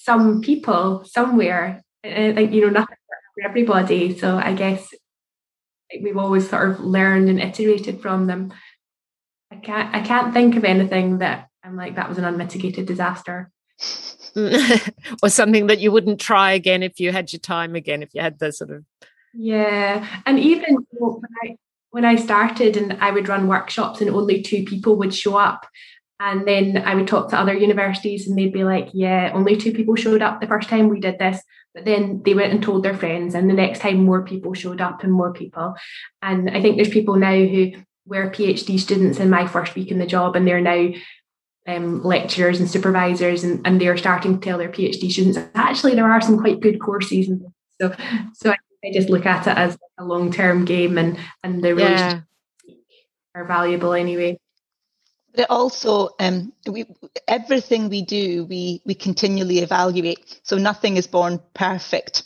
[0.03, 1.81] some people somewhere.
[2.05, 2.95] Uh, I think, you know, nothing
[3.35, 4.17] for everybody.
[4.17, 4.93] So I guess
[6.01, 8.53] we've always sort of learned and iterated from them.
[9.51, 13.51] I can't I can't think of anything that I'm like that was an unmitigated disaster.
[15.23, 18.21] or something that you wouldn't try again if you had your time again, if you
[18.21, 18.85] had the sort of.
[19.33, 20.07] Yeah.
[20.25, 21.55] And even when I,
[21.91, 25.65] when I started and I would run workshops and only two people would show up.
[26.19, 29.71] And then I would talk to other universities and they'd be like, yeah, only two
[29.71, 31.41] people showed up the first time we did this.
[31.73, 34.81] But then they went and told their friends, and the next time more people showed
[34.81, 35.75] up and more people.
[36.21, 37.71] And I think there's people now who
[38.05, 40.89] were PhD students in my first week in the job, and they're now
[41.67, 46.11] um, lecturers and supervisors, and, and they're starting to tell their PhD students actually there
[46.11, 47.29] are some quite good courses.
[47.29, 47.43] And
[47.79, 47.95] so,
[48.33, 51.75] so I, I just look at it as a long term game, and and the
[51.75, 52.21] yeah.
[53.35, 54.39] are valuable anyway.
[55.35, 56.85] But also, um, we,
[57.27, 60.39] everything we do, we, we continually evaluate.
[60.43, 62.23] So nothing is born perfect.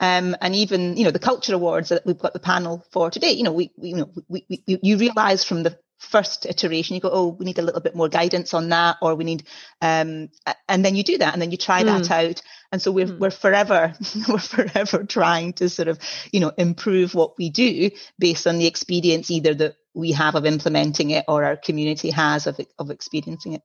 [0.00, 3.32] Um, and even, you know, the culture awards that we've got the panel for today,
[3.32, 7.00] you know, we, we you know, we, we, you realize from the first iteration, you
[7.00, 9.44] go, oh, we need a little bit more guidance on that, or we need,
[9.80, 10.28] um,
[10.68, 11.86] and then you do that, and then you try mm.
[11.86, 12.42] that out.
[12.72, 13.18] And so we're, mm.
[13.18, 13.94] we're forever,
[14.28, 15.98] we're forever trying to sort of,
[16.32, 20.44] you know, improve what we do based on the experience either that we have of
[20.44, 23.62] implementing it or our community has of, of experiencing it.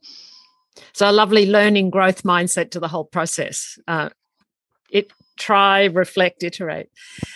[0.93, 3.77] So a lovely learning growth mindset to the whole process.
[3.87, 4.09] Uh,
[4.89, 6.89] it try, reflect, iterate.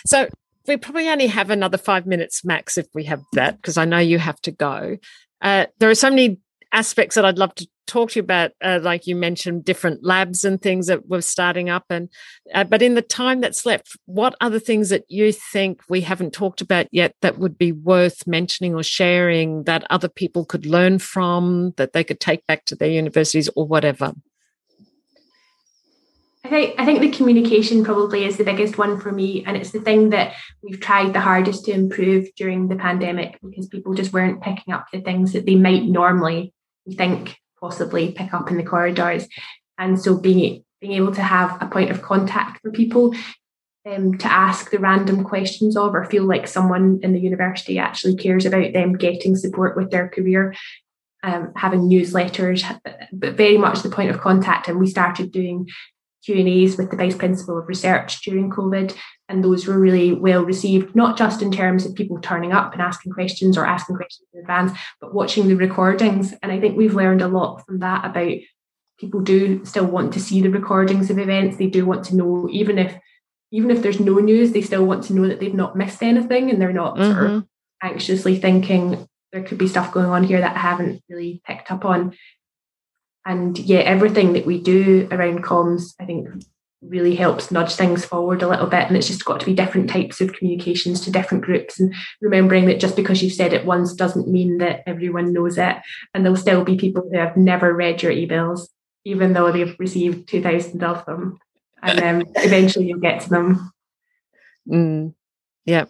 [0.06, 0.28] So
[0.68, 3.99] we probably only have another five minutes max if we have that, because I know
[3.99, 4.97] you have to go.
[5.41, 6.39] Uh, there are so many
[6.72, 10.43] aspects that I'd love to talk to you about, uh, like you mentioned, different labs
[10.43, 11.86] and things that we're starting up.
[11.89, 12.09] And
[12.53, 16.34] uh, but in the time that's left, what other things that you think we haven't
[16.34, 20.99] talked about yet that would be worth mentioning or sharing that other people could learn
[20.99, 24.13] from, that they could take back to their universities or whatever?
[26.46, 29.72] I think I think the communication probably is the biggest one for me, and it's
[29.72, 34.14] the thing that we've tried the hardest to improve during the pandemic because people just
[34.14, 36.54] weren't picking up the things that they might normally
[36.98, 39.28] think possibly pick up in the corridors,
[39.80, 43.16] and so being being able to have a point of contact for people
[43.89, 48.16] um, to ask the random questions of or feel like someone in the university actually
[48.18, 50.54] cares about them getting support with their career
[51.24, 52.64] um, having newsletters
[53.12, 54.68] but very much the point of contact.
[54.68, 55.68] And we started doing
[56.26, 58.95] Q&As with the Vice Principal of Research during COVID,
[59.30, 62.82] and those were really well received, not just in terms of people turning up and
[62.82, 66.34] asking questions or asking questions in advance, but watching the recordings.
[66.41, 68.34] And I think we've learned a lot from that about
[68.99, 71.57] people do still want to see the recordings of events.
[71.57, 72.97] They do want to know, even if
[73.51, 76.49] even if there's no news, they still want to know that they've not missed anything
[76.49, 77.11] and they're not mm-hmm.
[77.11, 77.88] sort of mm-hmm.
[77.88, 81.86] anxiously thinking there could be stuff going on here that I haven't really picked up
[81.86, 82.15] on
[83.26, 86.28] and yeah, everything that we do around comms, I think
[86.82, 88.88] really helps nudge things forward a little bit.
[88.88, 91.80] And it's just got to be different types of communications to different groups.
[91.80, 95.78] And remembering that just because you've said it once doesn't mean that everyone knows it.
[96.13, 98.67] And there'll still be people who have never read your emails,
[99.03, 101.39] even though they've received 2,000 of them.
[101.82, 103.71] And then um, eventually you'll get to them.
[104.69, 105.13] Mm.
[105.65, 105.86] Yeah.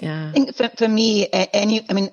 [0.00, 0.28] Yeah.
[0.28, 2.10] I think for, for me, any, I mean,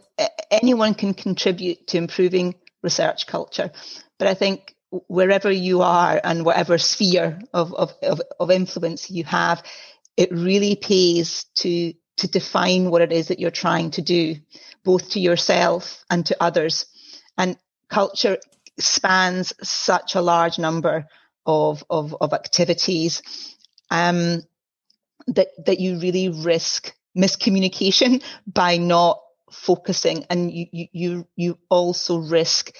[0.51, 3.71] anyone can contribute to improving research culture.
[4.19, 9.23] But I think wherever you are and whatever sphere of, of, of, of influence you
[9.23, 9.63] have,
[10.17, 14.35] it really pays to to define what it is that you're trying to do,
[14.83, 16.85] both to yourself and to others.
[17.37, 17.57] And
[17.87, 18.39] culture
[18.77, 21.07] spans such a large number
[21.45, 23.21] of of, of activities
[23.89, 24.43] um,
[25.27, 32.75] that that you really risk miscommunication by not focusing, and you you you also risk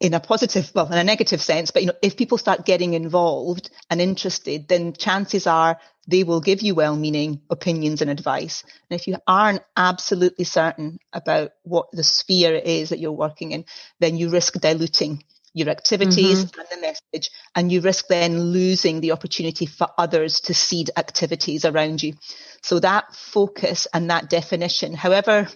[0.00, 2.94] in a positive, well, in a negative sense, but you know, if people start getting
[2.94, 8.64] involved and interested, then chances are they will give you well-meaning opinions and advice.
[8.90, 13.64] And if you aren't absolutely certain about what the sphere is that you're working in,
[14.00, 15.24] then you risk diluting
[15.54, 16.60] your activities mm-hmm.
[16.60, 21.64] and the message, and you risk then losing the opportunity for others to seed activities
[21.64, 22.14] around you.
[22.62, 25.48] So that focus and that definition, however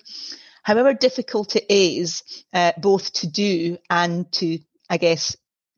[0.63, 5.37] however difficult it is, uh, both to do and to, I guess,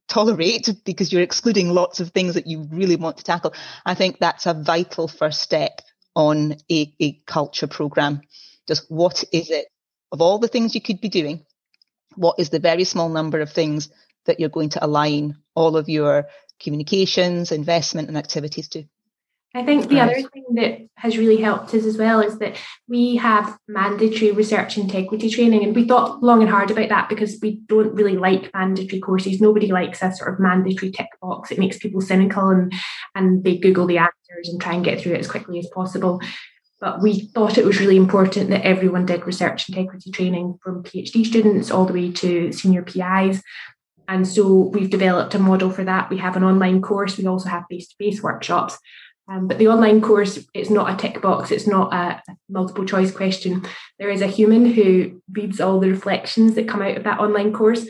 [0.09, 3.55] tolerate because you're excluding lots of things that you really want to tackle.
[3.87, 5.81] I think that's a vital first step
[6.14, 8.20] on a, a culture program.
[8.66, 9.66] Just what is it
[10.12, 11.47] of all the things you could be doing?
[12.16, 13.89] What is the very small number of things
[14.26, 16.26] that you're going to align all of your
[16.59, 18.85] communications, investment and activities to?
[19.53, 23.16] I think the other thing that has really helped us as well is that we
[23.16, 27.61] have mandatory research integrity training, and we thought long and hard about that because we
[27.66, 29.40] don't really like mandatory courses.
[29.40, 31.51] Nobody likes a sort of mandatory tick box.
[31.51, 32.72] It makes people cynical and
[33.16, 36.20] and they Google the answers and try and get through it as quickly as possible.
[36.80, 41.26] But we thought it was really important that everyone did research integrity training from PhD
[41.26, 43.42] students all the way to senior PIs
[44.11, 46.11] And so we've developed a model for that.
[46.11, 47.16] We have an online course.
[47.16, 48.76] We also have face to face workshops.
[49.29, 53.12] Um, but the online course, it's not a tick box, it's not a multiple choice
[53.12, 53.64] question.
[53.99, 57.53] There is a human who reads all the reflections that come out of that online
[57.53, 57.87] course.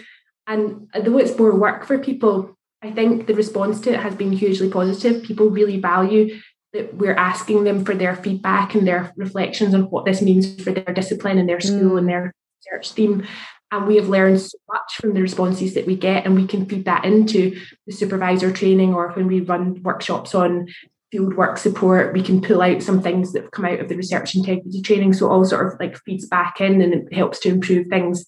[0.47, 4.33] And though it's more work for people, I think the response to it has been
[4.33, 5.23] hugely positive.
[5.23, 6.41] People really value
[6.73, 10.73] that we're asking them for their feedback and their reflections on what this means for
[10.73, 11.99] their discipline and their school mm.
[11.99, 13.27] and their research theme.
[13.73, 16.67] And we have learned so much from the responses that we get, and we can
[16.67, 17.57] feed that into
[17.87, 20.67] the supervisor training or when we run workshops on
[21.11, 23.97] field work support, we can pull out some things that have come out of the
[23.97, 25.13] research integrity training.
[25.13, 28.25] So all sort of like feeds back in and it helps to improve things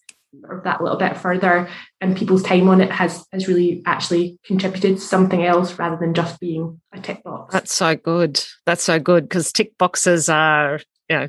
[0.49, 1.68] of that little bit further.
[2.01, 6.14] And people's time on it has has really actually contributed to something else rather than
[6.14, 7.53] just being a tick box.
[7.53, 8.43] That's so good.
[8.66, 11.28] That's so good because tick boxes are, you know,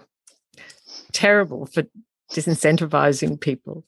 [1.12, 1.84] terrible for
[2.32, 3.86] disincentivizing people.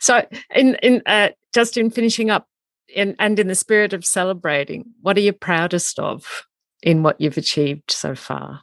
[0.00, 2.46] So in in uh, just in finishing up
[2.94, 6.44] in, and in the spirit of celebrating, what are you proudest of?
[6.82, 8.62] In what you've achieved so far?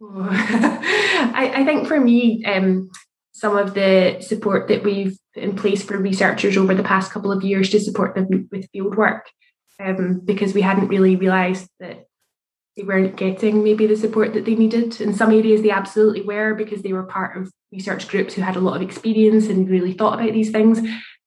[0.12, 2.90] I, I, think for me, um,
[3.32, 7.42] some of the support that we've in place for researchers over the past couple of
[7.42, 9.30] years to support them with field work,
[9.80, 12.06] um, because we hadn't really realised that
[12.76, 15.00] they weren't getting maybe the support that they needed.
[15.00, 18.56] In some areas, they absolutely were because they were part of research groups who had
[18.56, 20.80] a lot of experience and really thought about these things.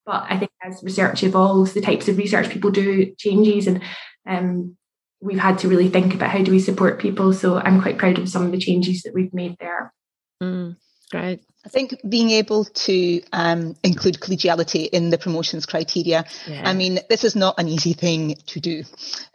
[0.07, 3.83] But I think as research evolves, the types of research people do changes, and
[4.25, 4.77] um,
[5.19, 7.33] we've had to really think about how do we support people.
[7.33, 9.93] So I'm quite proud of some of the changes that we've made there.
[10.41, 10.77] Mm,
[11.11, 11.41] great.
[11.65, 16.23] I think being able to um, include collegiality in the promotions criteria.
[16.47, 16.61] Yeah.
[16.63, 18.85] I mean, this is not an easy thing to do,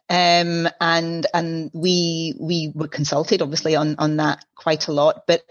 [0.09, 5.25] um, and and we we were consulted obviously on on that quite a lot.
[5.27, 5.43] But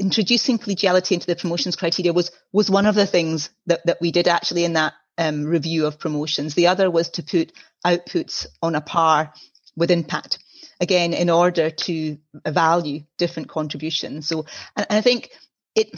[0.00, 4.10] introducing collegiality into the promotions criteria was was one of the things that, that we
[4.10, 6.54] did actually in that um, review of promotions.
[6.54, 7.52] The other was to put
[7.86, 9.32] outputs on a par
[9.76, 10.38] with impact.
[10.80, 14.26] Again, in order to value different contributions.
[14.26, 15.30] So, and, I think
[15.74, 15.88] it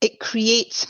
[0.00, 0.86] it creates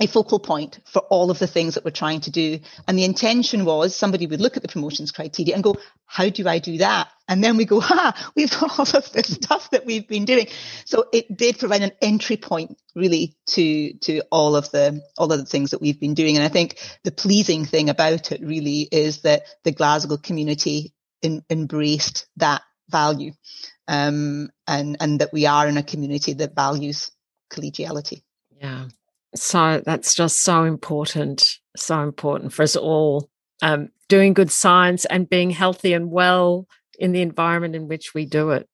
[0.00, 2.58] a focal point for all of the things that we're trying to do.
[2.88, 5.76] And the intention was somebody would look at the promotions criteria and go,
[6.06, 7.08] how do I do that?
[7.28, 10.48] And then we go, ha, we've got all of this stuff that we've been doing.
[10.84, 15.38] So it did provide an entry point really to, to all of the, all of
[15.38, 16.36] the things that we've been doing.
[16.36, 20.92] And I think the pleasing thing about it really is that the Glasgow community
[21.22, 23.32] in, embraced that value.
[23.86, 27.10] Um, and, and that we are in a community that values
[27.52, 28.22] collegiality.
[28.58, 28.86] Yeah.
[29.34, 33.28] So that's just so important, so important for us all.
[33.62, 36.66] Um, doing good science and being healthy and well
[36.98, 38.68] in the environment in which we do it.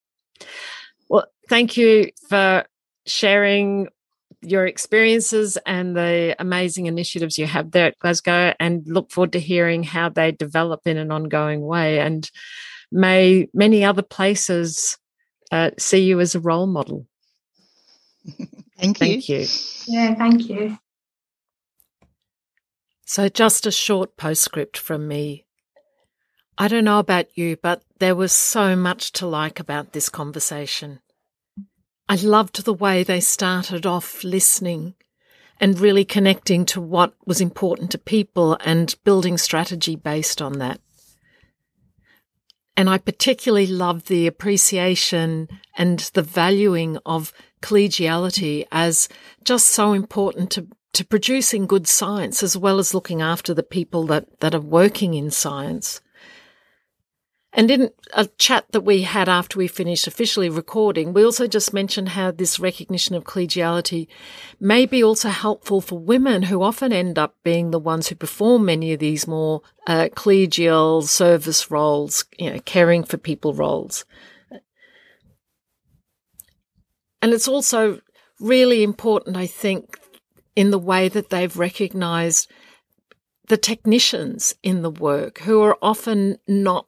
[1.09, 2.65] Well, thank you for
[3.07, 3.89] sharing
[4.43, 9.41] your experiences and the amazing initiatives you have there at Glasgow and look forward to
[9.41, 12.01] hearing how they develop in an ongoing way.
[12.01, 12.29] And
[12.91, 14.99] may many other places
[15.53, 17.07] uh, see you as a role model.
[18.95, 19.47] Thank you.
[19.47, 19.95] Thank you.
[19.95, 20.79] Yeah, thank you.
[23.05, 25.47] So, just a short postscript from me.
[26.57, 31.01] I don't know about you, but there was so much to like about this conversation.
[32.09, 34.95] I loved the way they started off listening
[35.59, 40.81] and really connecting to what was important to people and building strategy based on that.
[42.81, 49.07] And I particularly love the appreciation and the valuing of collegiality as
[49.45, 54.07] just so important to, to producing good science as well as looking after the people
[54.07, 56.01] that, that are working in science.
[57.53, 61.75] And in a chat that we had after we finished officially recording, we also just
[61.75, 64.07] mentioned how this recognition of collegiality
[64.61, 68.67] may be also helpful for women who often end up being the ones who perform
[68.67, 74.05] many of these more uh, collegial service roles, you know, caring for people roles.
[77.21, 78.01] And it's also
[78.39, 79.99] really important, I think,
[80.55, 82.49] in the way that they've recognized
[83.49, 86.87] the technicians in the work who are often not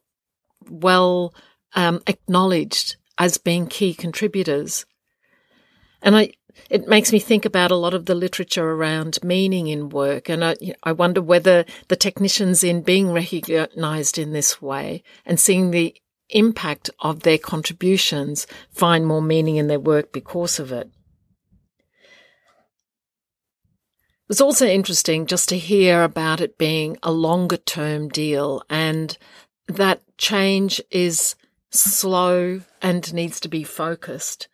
[0.69, 1.33] well
[1.75, 4.85] um, acknowledged as being key contributors.
[6.01, 6.31] And I,
[6.69, 10.29] it makes me think about a lot of the literature around meaning in work.
[10.29, 15.71] And I, I wonder whether the technicians in being recognized in this way and seeing
[15.71, 15.95] the
[16.29, 20.89] impact of their contributions find more meaning in their work because of it.
[24.23, 29.17] It was also interesting just to hear about it being a longer term deal and
[29.67, 31.35] that change is
[31.71, 34.47] slow and needs to be focused.